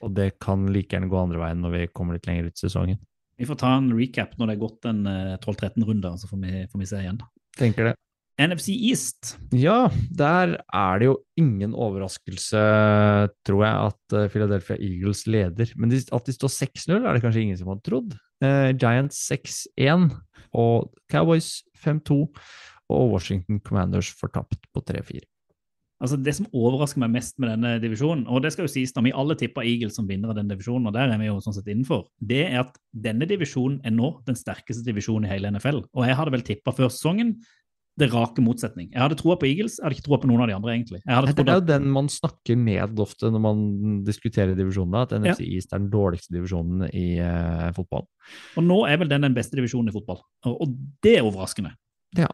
[0.03, 2.65] Og det kan like gjerne gå andre veien når vi kommer litt lenger ut i
[2.65, 3.03] sesongen.
[3.39, 6.41] Vi får ta en recap når det er gått en eh, 12-13 runder, så får
[6.43, 7.21] vi, får vi se igjen.
[7.59, 7.95] Tenker det.
[8.35, 9.37] NFC East.
[9.55, 12.63] Ja, der er det jo ingen overraskelse,
[13.47, 15.71] tror jeg, at eh, Philadelphia Eagles leder.
[15.79, 18.17] Men at de står 6-0, er det kanskje ingen som hadde trodd.
[18.45, 20.11] Eh, Giants 6-1
[20.55, 22.19] og Cowboys 5-2
[22.95, 25.25] og Washington Commanders fortapt på 3-4.
[26.05, 29.01] Altså Det som overrasker meg mest med denne divisjonen, og det skal jo sies da
[29.05, 31.55] vi alle tipper Eagles som vinner av denne divisjonen, og der er vi jo sånn
[31.57, 32.75] sett innenfor, det er at
[33.07, 35.85] denne divisjonen er nå den sterkeste divisjonen i hele NFL.
[35.95, 37.37] Og jeg hadde vel tippa før sesongen
[38.01, 38.89] det rake motsetning.
[38.91, 41.01] Jeg hadde troa på Eagles, jeg hadde ikke troa på noen av de andre, egentlig.
[41.05, 43.65] Det er jo den man snakker ned ofte når man
[44.07, 48.09] diskuterer divisjonene, at NFC East er den dårligste divisjonen i uh, fotball.
[48.59, 50.23] og nå er vel den den beste divisjonen i fotball.
[50.49, 51.77] Og, og det er overraskende.
[52.19, 52.31] Ja.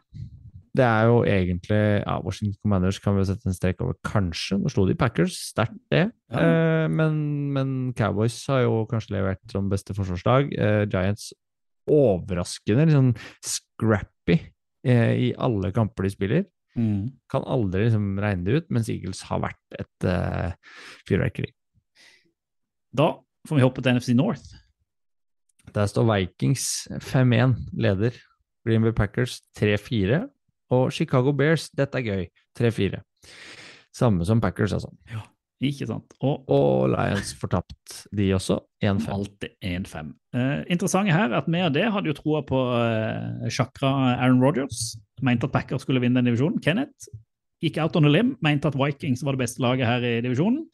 [0.76, 4.60] Det er jo egentlig ja, Washington Commanders kan vi jo sette en strek over, kanskje.
[4.60, 6.06] Nå slo de Packers, sterkt det.
[6.30, 6.44] Ja.
[6.44, 7.18] Eh, men,
[7.52, 10.54] men Cowboys har jo kanskje levert som beste forsvarslag.
[10.54, 11.32] Eh, Giants
[11.90, 14.38] overraskende liksom scrappy
[14.86, 16.44] i alle kamper de spiller.
[17.30, 20.52] Kan aldri liksom regne det ut, mens Eagles har vært et uh,
[21.08, 21.50] fyrverkeri.
[22.96, 23.12] Da
[23.48, 24.54] får vi hoppe til NFC North.
[25.74, 28.16] Der står Vikings 5-1 leder.
[28.66, 30.24] Green Packers 3-4.
[30.70, 32.24] Og Chicago Bears, dette er gøy,
[32.58, 33.02] 3-4.
[33.94, 34.92] Samme som Packers, altså.
[35.60, 36.14] Ikke sant?
[36.24, 38.60] Og Og Lions fortapt, de også.
[38.80, 39.08] 1-5.
[39.12, 40.12] alltid 1-5.
[40.32, 44.40] Eh, interessant her er at vi av det hadde jo troa på eh, Chakra Aaron
[44.40, 44.96] Rodgers.
[45.20, 46.62] Mente at Packers skulle vinne den divisjonen.
[46.64, 47.10] Kenneth
[47.60, 50.64] gikk out on a limb, mente at Vikings var det beste laget her i divisjonen.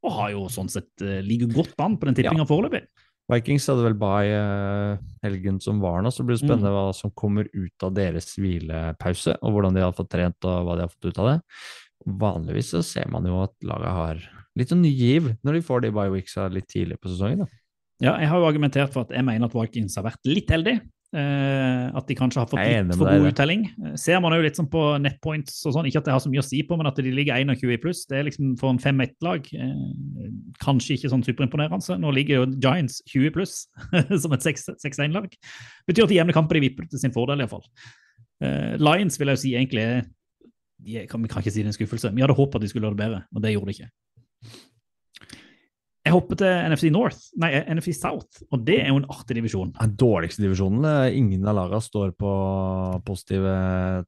[0.00, 2.86] Og har jo sånn sett eh, ligget godt an på den tippinga foreløpig.
[3.30, 7.12] Vikings hadde vel bye eh, helgen som var nå, så det blir spennende hva som
[7.14, 10.90] kommer ut av deres hvilepause, og hvordan de har fått trent og hva de har
[10.90, 11.36] fått ut av det.
[12.06, 14.22] Vanligvis så ser man jo at laget har
[14.58, 17.44] litt sånn ny giv når de får de bye weeksa litt tidlig på sesongen.
[17.44, 17.60] da.
[18.00, 20.80] Ja, jeg har jo argumentert for at jeg mener at Vikings har vært litt heldige.
[21.10, 23.64] Eh, at de kanskje har fått litt for god uttelling.
[23.66, 26.30] Eh, ser man jo litt sånn på netpoints og sånn, ikke at det har så
[26.30, 28.70] mye å si på, men at de ligger 21 i pluss, det er liksom for
[28.70, 30.28] en 5-1-lag eh,
[30.62, 31.98] kanskje ikke sånn superimponerende.
[31.98, 33.56] Nå ligger jo Giants 20 i pluss
[34.22, 35.26] som et 6-1-lag.
[35.90, 37.66] Betyr at de jevne kamper de vipper til sin fordel, iallfall.
[38.46, 40.06] Eh, Lions vil jeg jo si egentlig er
[40.86, 42.10] er, kan, Vi kan ikke si det er en skuffelse.
[42.16, 43.90] Vi hadde håpet at de skulle gjøre det bedre, og det gjorde de ikke.
[46.00, 49.74] Jeg hopper til NFC North, nei, NFC South, og det er jo en artig divisjon.
[49.76, 50.84] Den dårligste divisjonen.
[50.88, 52.30] eh, Ingen av lagene står på
[53.04, 53.52] positive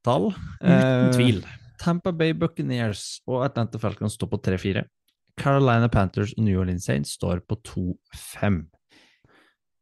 [0.02, 0.30] tall.
[0.62, 1.42] Uten Eh, tvil.
[1.82, 4.84] Tampa Bay Buccaneers og Atlanta Falcons står på 3-4.
[5.38, 8.66] Carolina Panthers og New Orleans Saints står på 2-5.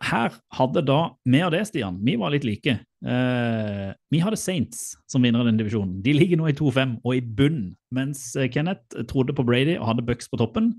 [0.03, 2.78] Her hadde da vi og det, Stian, vi var litt like.
[3.05, 5.98] Eh, vi hadde Saints som vinner i den divisjonen.
[6.05, 9.90] De ligger nå i 2-5 og i bunn, mens eh, Kenneth trodde på Brady og
[9.90, 10.72] hadde Bucks på toppen.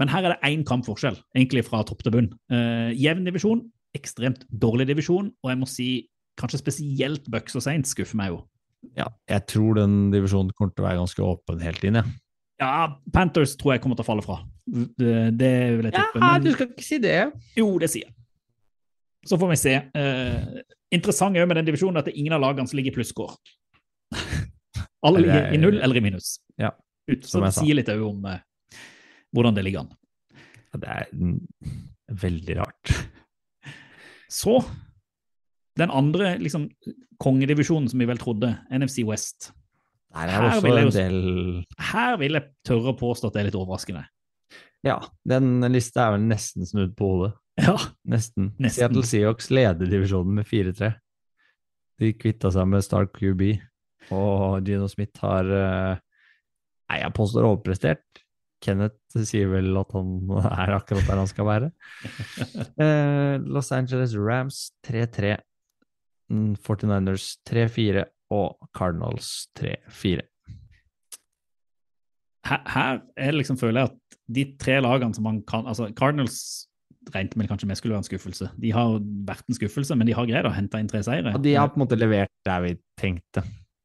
[0.00, 2.32] Men her er det én kampforskjell, egentlig fra topp til bunn.
[2.50, 3.62] Eh, jevn divisjon,
[3.94, 5.88] ekstremt dårlig divisjon, og jeg må si
[6.40, 8.40] kanskje spesielt Bucks og Saints skuffer meg jo.
[8.98, 12.16] Ja, jeg tror den divisjonen kommer til å være ganske åpen helt inn, jeg.
[12.60, 14.40] Ja, Panthers tror jeg kommer til å falle fra.
[14.66, 16.20] Det, det vil jeg tippe.
[16.20, 17.16] Ja, men- du skal ikke si det.
[17.58, 18.14] Jo, det sier jeg.
[19.24, 19.74] Så får vi se.
[19.96, 20.62] Eh,
[20.94, 22.96] interessant er jo med den divisjonen at det er ingen av lagene som ligger i
[22.98, 23.36] plusskår.
[25.06, 26.38] Alle ligger i null eller i minus.
[26.60, 26.72] Ja,
[27.10, 28.40] Ut, så det sier litt òg om eh,
[29.36, 29.92] hvordan det ligger an.
[30.74, 31.10] Det er
[32.24, 32.94] veldig rart.
[34.34, 34.56] Så
[35.78, 36.68] den andre liksom,
[37.22, 39.52] kongedivisjonen som vi vel trodde, NFC West.
[40.14, 41.20] Er Her vil jeg del
[41.90, 44.04] Her vil jeg tørre å påstå at det er litt overraskende.
[44.86, 47.32] Ja, den lista er vel nesten snudd på hodet.
[47.60, 47.76] Ja,
[48.10, 48.50] Nesten.
[48.58, 48.74] Nesten.
[48.80, 50.90] Seattle Seahawks leder divisjonen med 4-3.
[52.02, 53.44] De kvitta seg med Stark QB,
[54.14, 56.00] og Gino Smith har eh,
[56.90, 58.02] Nei, jeg påstår overprestert.
[58.64, 60.10] Kenneth sier vel at han
[60.64, 61.70] er akkurat der han skal være.
[62.84, 65.36] Eh, Los Angeles Rams 3-3.
[66.32, 70.24] Mm, 49ers 3-4 og Cardinals 3-4.
[72.48, 76.66] her, her er liksom, føler jeg at de tre lagene som man kan altså Cardinals
[77.14, 78.48] regnet med kanskje vi skulle være en skuffelse.
[78.60, 78.94] De har
[79.28, 81.34] vært en skuffelse, men de har greid å hente inn tre seire.
[81.34, 83.44] Og de har på en måte levert der vi tenkte.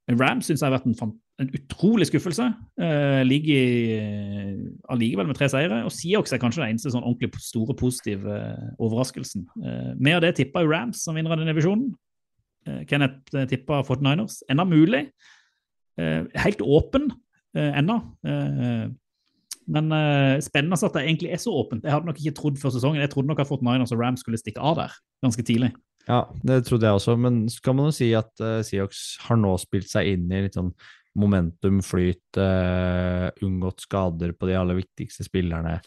[0.10, 1.14] Rams syns jeg har vært en,
[1.44, 2.48] en utrolig skuffelse.
[2.82, 4.54] Uh, ligger eh,
[4.90, 5.84] allikevel med tre seire.
[5.86, 9.46] Og Seahawks er kanskje den eneste sånn ordentlig store positive eh, overraskelsen.
[9.62, 11.92] Uh, med av det tippa jo Rams som vinner av den divisjonen.
[12.66, 14.42] Uh, Kenneth uh, tippa 49ers.
[14.50, 15.06] Enda mulig.
[16.00, 17.12] Eh, helt åpen
[17.58, 18.00] uh, ennå.
[19.70, 21.86] Men uh, spennende at det egentlig er så åpent.
[21.86, 23.02] Jeg hadde nok ikke trodd før sesongen.
[23.04, 24.96] Jeg trodde nok at Fort Niners og Rams skulle stikke av der
[25.26, 25.74] ganske tidlig.
[26.10, 29.38] Ja, det trodde jeg også, men så kan man jo si at uh, Seahawks har
[29.38, 30.72] nå spilt seg inn i litt sånn
[31.20, 35.80] momentum, flyt, uh, unngått skader på de aller viktigste spillerne.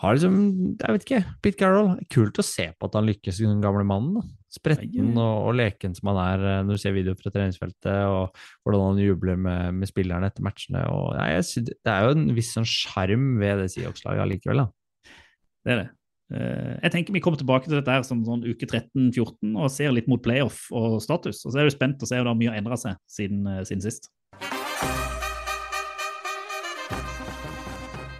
[0.00, 0.36] Har liksom,
[0.80, 4.16] jeg vet ikke, Pete Carroll, kult å se på at han lykkes, den gamle mannen.
[4.16, 4.39] da.
[4.50, 8.34] Spretten og, og leken som han er eh, når du ser videoer fra treningsfeltet, og
[8.64, 10.82] hvordan han jubler med, med spillerne etter matchene.
[10.90, 14.64] Og, nei, jeg synes, det er jo en viss sånn sjarm ved det Seahawks-laget allikevel.
[14.64, 15.14] da.
[15.60, 15.88] Det er det.
[16.34, 19.94] Eh, Jeg tenker Vi kommer tilbake til dette her som sånn uke 13-14 og ser
[19.94, 21.44] litt mot playoff og status.
[21.46, 23.62] Og så er du spent og ser om det mye har endra seg siden, eh,
[23.70, 24.10] siden sist.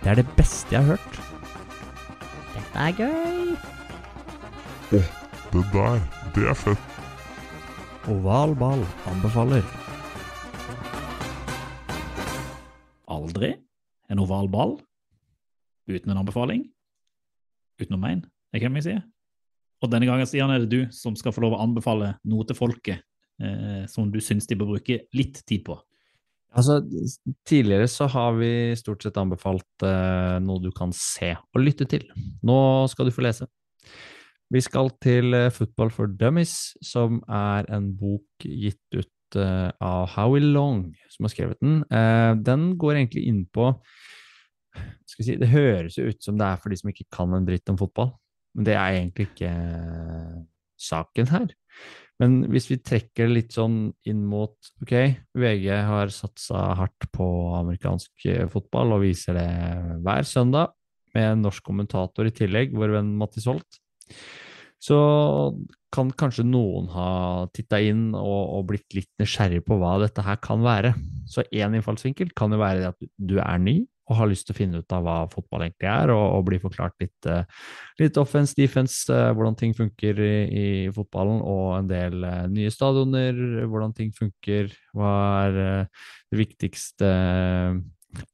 [0.00, 1.18] Det er det beste jeg har hørt.
[2.54, 3.56] Dette er gøy.
[4.90, 5.02] Det
[5.52, 6.00] der,
[6.34, 6.98] det er fett.
[8.10, 9.64] Oval ball anbefaler.
[13.10, 13.54] Aldri
[14.10, 14.76] en oval ball
[15.90, 16.64] uten en anbefaling.
[17.80, 18.22] Utenom én,
[18.52, 18.96] det kan vi si.
[19.80, 22.58] Og denne gangen Stian, er det du som skal få lov å anbefale noe til
[22.58, 23.00] folket
[23.40, 25.78] eh, som du syns de bør bruke litt tid på.
[26.50, 26.80] Altså,
[27.46, 32.06] tidligere så har vi stort sett anbefalt eh, noe du kan se og lytte til.
[32.46, 32.58] Nå
[32.92, 33.48] skal du få lese.
[34.50, 40.08] Vi skal til eh, Football for Dummies, som er en bok gitt ut eh, av
[40.16, 41.84] Howie Long, som har skrevet den.
[41.86, 43.70] Eh, den går egentlig inn på
[45.06, 47.70] si, Det høres jo ut som det er for de som ikke kan en dritt
[47.70, 48.10] om fotball,
[48.58, 49.52] men det er egentlig ikke
[50.80, 51.46] saken her.
[52.20, 53.76] Men hvis vi trekker det litt sånn
[54.10, 54.92] inn mot Ok,
[55.40, 59.46] VG har satsa hardt på amerikansk fotball og viser det
[60.02, 60.74] hver søndag,
[61.14, 63.80] med en norsk kommentator i tillegg, vår venn Mattis Holt.
[64.80, 64.96] Så
[65.92, 67.10] kan kanskje noen ha
[67.52, 70.94] titta inn og, og blitt litt nysgjerrig på hva dette her kan være.
[71.28, 74.58] Så én innfallsvinkel kan jo være at du er ny og har lyst til å
[74.58, 77.44] finne ut av hva fotball egentlig er, og, og bli forklart litt, eh,
[78.00, 82.72] litt offense, defense, eh, hvordan ting funker i, i fotballen, og en del eh, nye
[82.74, 83.38] stadioner,
[83.70, 87.12] hvordan ting funker, hva er det viktigste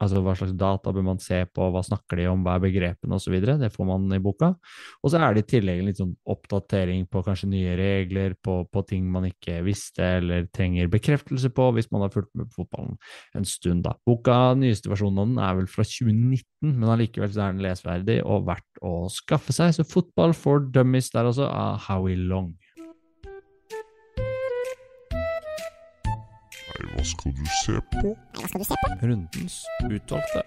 [0.01, 3.18] Altså hva slags data bør man se på, hva snakker de om, hva er begrepene
[3.18, 3.35] osv.
[3.45, 4.53] Det får man i boka.
[5.03, 8.85] Og så er det i tillegg litt sånn oppdatering på kanskje nye regler, på, på
[8.89, 12.97] ting man ikke visste eller trenger bekreftelse på hvis man har fulgt med på fotballen
[13.37, 13.95] en stund, da.
[14.09, 18.20] Boka, nyeste versjonen av den, er vel fra 2019, men allikevel så er den lesverdig
[18.24, 19.74] og verdt å skaffe seg.
[19.77, 22.55] Så fotball for Dummies der også, av Howie Long.
[27.07, 28.13] Skal du se på?
[28.37, 28.93] Hva skal du se på?
[29.07, 30.43] Rundens utvalgte.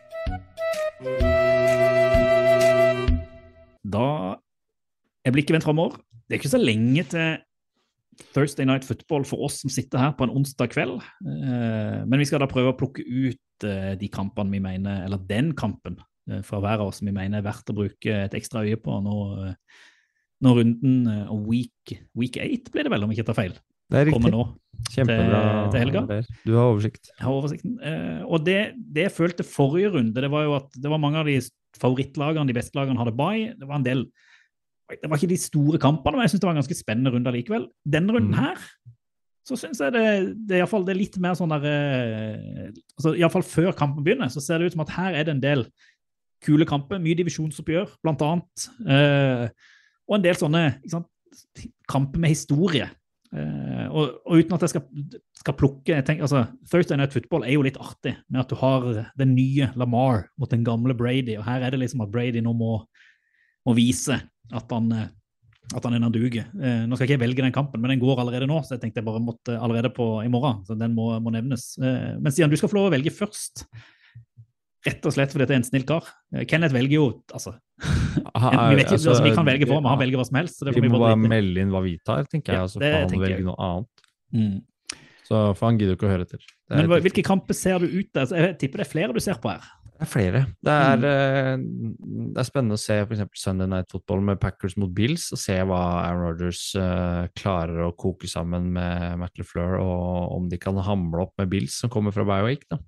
[3.90, 4.08] Da
[5.26, 6.00] er blikket vendt framover.
[6.28, 7.40] Det er ikke så lenge til
[8.36, 11.00] Thursday Night Football for oss som sitter her på en onsdag kveld.
[11.24, 15.24] Eh, Men vi skal da prøve å plukke ut eh, de kampene vi mener, eller
[15.30, 15.98] den kampen
[16.30, 18.80] eh, fra hver av oss som vi mener er verdt å bruke et ekstra øye
[18.82, 19.16] på nå,
[20.44, 23.58] når runden og week, week 8 ble det vel, om jeg ikke tar feil,
[23.90, 24.38] Det er kommer riktig.
[24.38, 24.48] nå.
[24.90, 25.40] Kjempebra.
[25.42, 26.24] til- til helga.
[26.46, 27.10] Du har oversikt.
[27.10, 27.80] Jeg har oversikten.
[27.84, 31.18] Eh, og det, det jeg følte forrige runde, det var jo at det var mange
[31.18, 31.40] av de
[31.78, 33.54] favorittlagene, de beste lagene, hadde bye.
[33.60, 34.06] Det var en del
[34.90, 37.32] Det var ikke de store kampene, men jeg syns det var en ganske spennende runde
[37.32, 37.68] likevel.
[37.86, 38.40] Denne runden mm.
[38.42, 38.58] her
[39.46, 40.06] så syns jeg det,
[40.48, 44.30] det, er iallfall det er litt mer sånn der eh, altså Iallfall før kampen begynner,
[44.30, 45.64] så ser det ut som at her er det en del
[46.46, 47.02] kule kamper.
[47.04, 48.68] Mye divisjonsoppgjør, blant annet.
[48.86, 49.46] Eh,
[50.10, 51.10] og en del sånne sant,
[51.90, 52.90] kamper med historie.
[53.30, 57.46] Eh, og, og uten at jeg skal, skal plukke jeg tenker, altså, Thursday Night Football
[57.46, 58.88] er jo litt artig med at du har
[59.22, 61.38] den nye Lamar mot den gamle Brady.
[61.38, 62.80] og Her er det liksom at Brady nå må,
[63.70, 64.18] må vise
[64.50, 65.12] at han, eh,
[65.76, 66.48] at han er en duger.
[66.58, 68.82] Uh, nå skal ikke jeg velge den kampen, men den går allerede nå, så jeg
[68.82, 70.64] tenkte jeg bare måtte allerede på i morgen.
[70.66, 71.76] så den må, må nevnes.
[71.78, 73.68] Uh, men Stian, du skal få lov å velge først.
[74.88, 76.06] Rett og slett fordi det er en snill kar.
[76.34, 77.52] Eh, Kenneth velger jo altså,
[77.84, 80.60] vi, vet ikke, altså, vi kan velge for, men han velger hva som helst.
[80.60, 82.68] så det Vi får vi må bare melde inn hva vi tar, tenker jeg, Ja,
[82.68, 84.06] og så det for han velger noe annet.
[84.40, 84.56] Mm.
[85.30, 86.42] Så, for han gidder ikke å høre etter.
[86.72, 88.10] Er Men hva, hvilke kamper ser du ut?
[88.18, 89.68] Altså, jeg tipper det er flere du ser på her.
[90.00, 90.42] Det er flere.
[90.64, 91.04] Det er, Mm.
[91.12, 93.26] eh, det er spennende å se f.eks.
[93.36, 97.92] Sunday Night Football med Packers mot Bills, og se hva Aaron Rodgers uh, klarer å
[98.00, 102.16] koke sammen med Matt LeFleur, og om de kan hamle opp med Bills som kommer
[102.16, 102.64] fra Bioweek.
[102.72, 102.80] Da.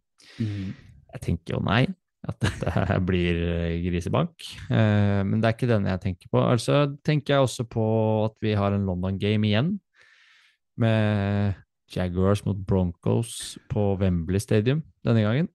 [1.12, 1.86] Jeg tenker jo nei,
[2.28, 4.46] at dette blir eh, grisebank.
[4.70, 6.44] Eh, men det er ikke den jeg tenker på.
[6.44, 7.86] Altså tenker jeg også på
[8.28, 9.76] at vi har en London Game igjen,
[10.82, 11.58] med
[11.92, 15.50] Jaguars mot Broncos på Wembley Stadium denne gangen.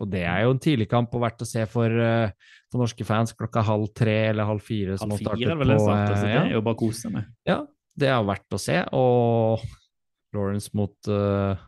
[0.00, 2.32] Og det er jo en tidligkamp og verdt å se for, eh,
[2.70, 4.98] for norske fans klokka halv tre eller halv fire.
[4.98, 7.30] som Halv fire vel på, starter, så det er jo bare å kose med.
[7.46, 7.60] Ja,
[7.96, 8.80] det er verdt å se.
[8.92, 9.62] Og
[10.34, 11.62] Lawrence mot eh,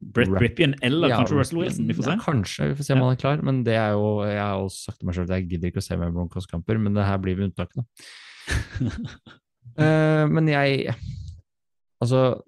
[0.00, 2.14] Brett Ripien eller ja, Russell Wilson, vi får se.
[2.14, 3.42] Ja, kanskje, vi får se om han er klar.
[3.44, 5.82] Men det er jo, jeg har også sagt til meg selv at jeg gidder ikke
[5.82, 7.84] å se mer Broncos-kamper, men det her blir unntaket, da.
[9.82, 10.94] uh, men jeg
[12.00, 12.40] Altså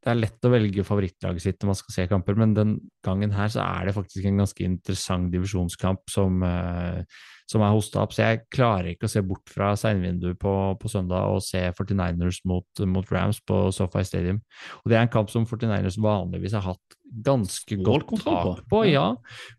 [0.00, 2.70] Det er lett å velge favorittlaget sitt når man skal se kamper, men den
[3.04, 7.02] gangen her så er det faktisk en ganske interessant divisjonskamp som, eh,
[7.50, 8.14] som er hosta opp.
[8.16, 12.40] Så jeg klarer ikke å se bort fra seinvinduet på, på søndag og se 49ers
[12.48, 14.40] mot, mot Rams på SoFi Stadium.
[14.80, 16.96] Og det er en kamp som 49ers vanligvis har hatt
[17.26, 18.68] ganske godt Stålkontroll tak på.
[18.72, 18.82] på.
[18.88, 19.10] Ja,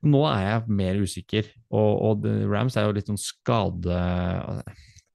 [0.02, 1.52] nå er jeg mer usikker.
[1.70, 4.02] Og, og det- Rams er jo litt sånn skade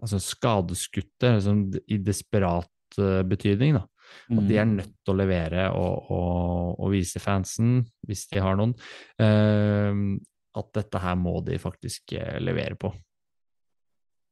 [0.02, 3.78] altså skadeskutte liksom, i desperat eh, betydning.
[3.80, 3.86] da.
[4.26, 4.61] At de Mm.
[4.61, 8.74] er nødt til å levere og, og, og vise fansen, hvis de har noen,
[9.22, 10.16] uh,
[10.57, 12.88] at dette her må de faktisk eh, levere på.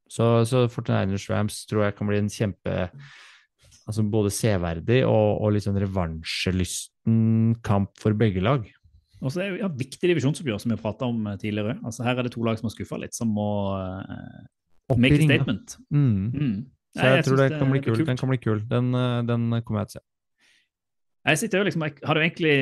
[0.08, 2.88] Så, så 49ers Rams tror jeg kan bli en kjempe
[3.84, 8.64] altså Både severdig og, og sånn revansjelysten kamp for begge lag.
[9.20, 11.76] Og så er det ja, viktig divisjonsoppgjør, som vi har prata om eh, tidligere.
[11.84, 15.26] Altså Her er det to lag som har skuffa litt, som må uh, make a
[15.28, 15.76] statement.
[15.92, 16.32] Mm.
[16.32, 16.56] Mm.
[16.94, 18.06] Så Nei, jeg, tror det kan bli kul, kul.
[18.06, 18.60] Den kan bli kul.
[18.70, 20.08] Den, eh, den kommer jeg til å se.
[21.24, 22.54] Jeg sitter jo liksom, jeg hadde jo egentlig,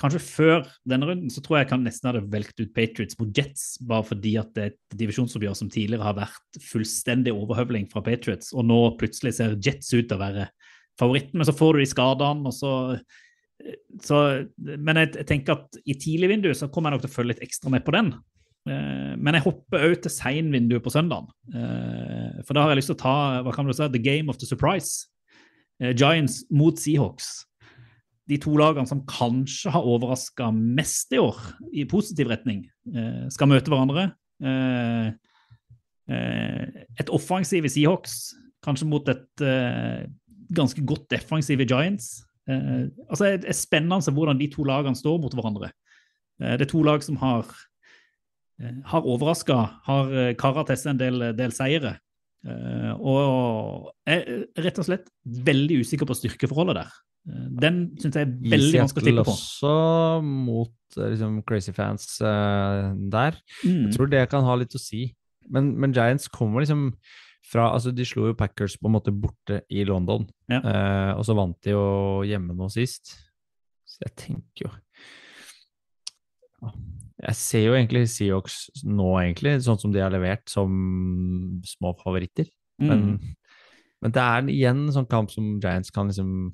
[0.00, 3.30] Kanskje før denne runden så tror jeg jeg kan nesten hadde velgt ut Patriots mot
[3.30, 8.02] Jets, bare fordi at det er et divisjonsoppgjør som tidligere har vært fullstendig overhøvling fra
[8.02, 10.48] Patriots, og nå plutselig ser Jets ut til å være
[10.98, 12.72] favoritten, men så får du de skadene, og så,
[14.02, 14.24] så
[14.58, 17.36] Men jeg, jeg tenker at i tidlig vindu så kommer jeg nok til å følge
[17.36, 18.16] litt ekstra med på den.
[18.66, 21.28] Eh, Men jeg hopper òg til seinvinduet på søndagen.
[21.54, 24.28] Eh, For da har jeg lyst til å ta hva kan du si, the game
[24.28, 25.06] of the surprise.
[25.80, 27.44] Eh, Giants mot Seahawks
[28.28, 31.38] de to lagene som kanskje har overraska mest i år,
[31.72, 32.66] i positiv retning,
[33.32, 34.02] skal møte hverandre.
[36.98, 39.44] Et offensiv i Seahawks, kanskje mot et
[40.52, 42.18] ganske godt defensiv i Giants.
[43.08, 45.72] Altså Det er spennende hvordan de to lagene står mot hverandre.
[46.36, 47.48] Det er to lag som har,
[48.90, 49.56] har overraska,
[49.86, 51.96] har eh, kara til seg en del, del seire.
[52.46, 54.24] Eh, og er
[54.62, 56.96] rett og slett veldig usikker på styrkeforholdet der.
[57.28, 59.36] Eh, Den syns jeg er veldig vanskelig å tippe på.
[59.36, 59.72] også
[60.24, 63.38] mot eh, liksom, crazy fans uh, der.
[63.64, 63.88] Mm.
[63.88, 65.08] Jeg tror det kan ha litt å si.
[65.48, 66.92] Men, men Giants kommer liksom
[67.48, 70.58] fra altså De slo jo Packers på en måte borte i London, Ja.
[70.60, 71.86] uh, og så vant de jo
[72.28, 73.14] hjemme nå sist.
[73.88, 74.72] Så jeg tenker jo
[76.58, 76.72] Ja,
[77.18, 80.70] Jeg ser jo egentlig Seahawks nå, egentlig, sånn som de har levert, som
[81.66, 82.46] små favoritter.
[82.78, 83.34] Men, Mm.
[84.02, 86.52] men det er igjen en sånn kamp som Giants kan liksom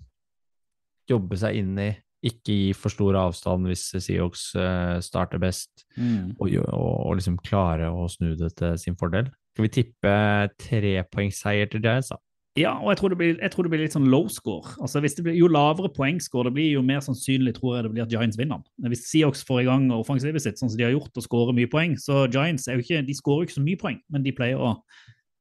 [1.11, 1.91] jobbe seg inn i.
[2.25, 6.37] Ikke gi for stor avstand hvis Seahawks uh, starter best, Mm.
[6.41, 9.29] og, og, og liksom klare å snu det til sin fordel.
[9.53, 10.15] Skal vi tippe
[10.59, 12.17] trepoengsseier til Giants, da?
[12.55, 14.77] Ja, og jeg tror, det blir, jeg tror det blir litt sånn low score.
[14.79, 17.91] Altså hvis det blir, Jo lavere poengscore det blir, jo mer sannsynlig tror jeg det
[17.97, 18.61] blir at Giants vinner.
[18.93, 21.71] Hvis Seahawks får i gang offensivet sitt, sånn som de har gjort, og skårer mye
[21.73, 24.35] poeng, så Giants er jo ikke, de skårer jo ikke så mye poeng, men de
[24.39, 24.77] pleier å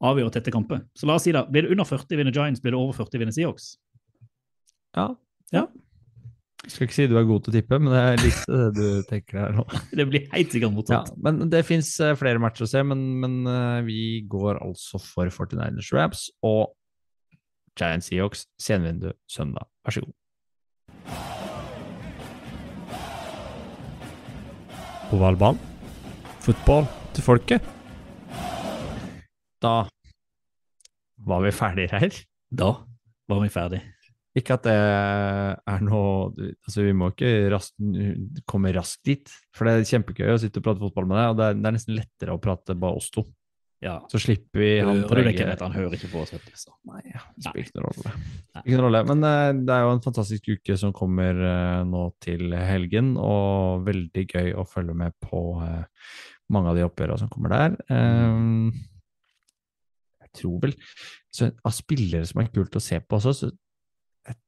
[0.09, 0.81] avgjøre tette kamper.
[0.97, 3.21] Så la oss si da, blir det under 40 vinner Giants, blir det over 40
[3.21, 3.69] vinner Seahawks.
[4.97, 5.11] Ja.
[5.53, 5.67] Ja.
[6.63, 8.67] Jeg skal ikke si du er god til å tippe, men det er litt det
[8.73, 9.69] du tenker her nå.
[9.99, 11.17] Det blir helt sikkert Ja, motsatt.
[11.21, 13.99] men det fins flere matcher å se, men, men eh, vi
[14.31, 16.71] går altså for 49ers Raps og
[17.79, 19.65] Giant Seahawks senvindu søndag.
[19.85, 20.13] Vær så god.
[25.13, 25.61] Ovalbanen.
[26.43, 27.65] Fotball til folket.
[29.63, 29.73] Da
[31.23, 32.21] var vi ferdige her.
[32.51, 32.71] Da
[33.29, 33.85] var vi ferdige.
[34.33, 37.75] Ikke at det er noe Altså, vi må ikke rast,
[38.49, 41.37] komme raskt dit, for det er kjempegøy å sitte og prate fotball med deg, og
[41.37, 43.27] det er, det er nesten lettere å prate bare oss to.
[43.83, 43.97] Ja.
[44.11, 46.31] Så slipper vi han Hører du Han hører ikke på oss,
[46.87, 48.13] Nei, ja, spiller ikke noen rolle.
[48.61, 49.01] Noen rolle.
[49.09, 53.83] Men uh, det er jo en fantastisk uke som kommer uh, nå til helgen, og
[53.87, 55.83] veldig gøy å følge med på uh,
[56.53, 57.77] mange av de oppgjørene som kommer der.
[57.91, 58.71] Um,
[60.23, 60.77] jeg tror vel
[61.33, 63.49] så Av spillere som er kult å se på også, så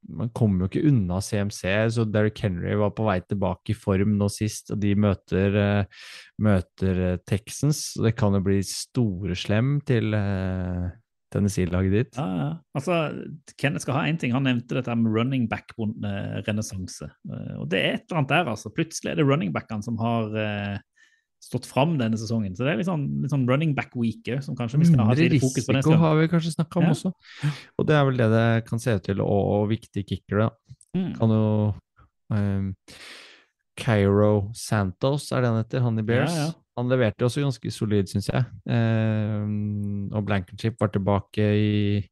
[0.08, 1.62] man kommer jo ikke unna CMC.
[1.92, 6.04] så Derrick Henry var på vei tilbake i form nå sist, og de møter, eh,
[6.42, 7.92] møter eh, Texans.
[7.94, 10.88] så Det kan jo bli store slem til eh,
[11.32, 12.16] Tennessee-laget ditt.
[12.16, 12.50] Ja, ja.
[12.78, 12.98] Altså,
[13.58, 14.32] Kenneth skal ha én ting.
[14.32, 17.10] Han nevnte dette med running back-renessanse.
[17.58, 18.72] Og det er et eller annet der, altså.
[18.72, 20.30] Plutselig er det running backene som har
[21.42, 22.56] stått fram denne sesongen.
[22.56, 25.38] Så det er litt sånn, litt sånn running back-week som kanskje vi skal ha litt
[25.42, 26.00] fokus på neste gang.
[26.02, 26.94] har vi kanskje snakka om Ja.
[26.96, 27.12] også.
[27.78, 30.50] Og det er vel det det kan se ut til, og, og viktige kickere.
[30.96, 31.10] Mm.
[31.18, 31.74] Kan jo
[32.32, 32.74] um,
[33.76, 36.34] Cairo Santos er det han heter, han i Bears.
[36.34, 36.52] Ja, ja.
[36.76, 38.44] Han leverte også ganske solid, syns jeg.
[38.68, 42.02] Um, og Blankenship var tilbake i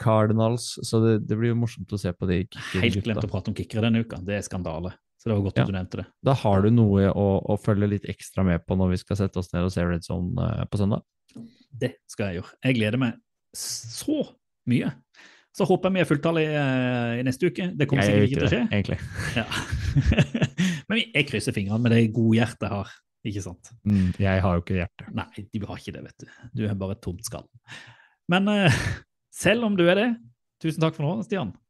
[0.00, 2.42] Cardinals, så det, det blir jo morsomt å se på de
[2.82, 4.20] Helt glemt å prate om kickere denne uka.
[4.24, 4.92] Det er skandale.
[5.26, 5.62] Så det var godt Ja.
[5.64, 6.06] at du nevnte det.
[6.22, 9.40] Da har du noe å, å følge litt ekstra med på når vi skal sette
[9.42, 11.02] oss ned og se Red Zone eh, på søndag.
[11.74, 12.52] Det skal jeg gjøre.
[12.68, 13.16] Jeg gleder meg
[13.58, 14.20] så
[14.70, 14.92] mye.
[15.56, 17.66] Så håper jeg vi er fulltallige i, i neste uke.
[17.74, 18.62] Det kommer sikkert ikke til å skje.
[18.70, 18.98] egentlig.
[19.34, 19.46] Ja.
[20.88, 22.94] Men jeg krysser fingrene med det godhjertet jeg har.
[23.26, 23.72] Ikke sant?
[23.82, 25.08] Mm, jeg har jo ikke hjerte.
[25.16, 26.26] Nei, du har ikke det, vet du.
[26.60, 27.48] Du er bare et tomt skall.
[28.30, 28.80] Men eh,
[29.42, 30.08] selv om du er det,
[30.62, 31.50] tusen takk for nå, Stian.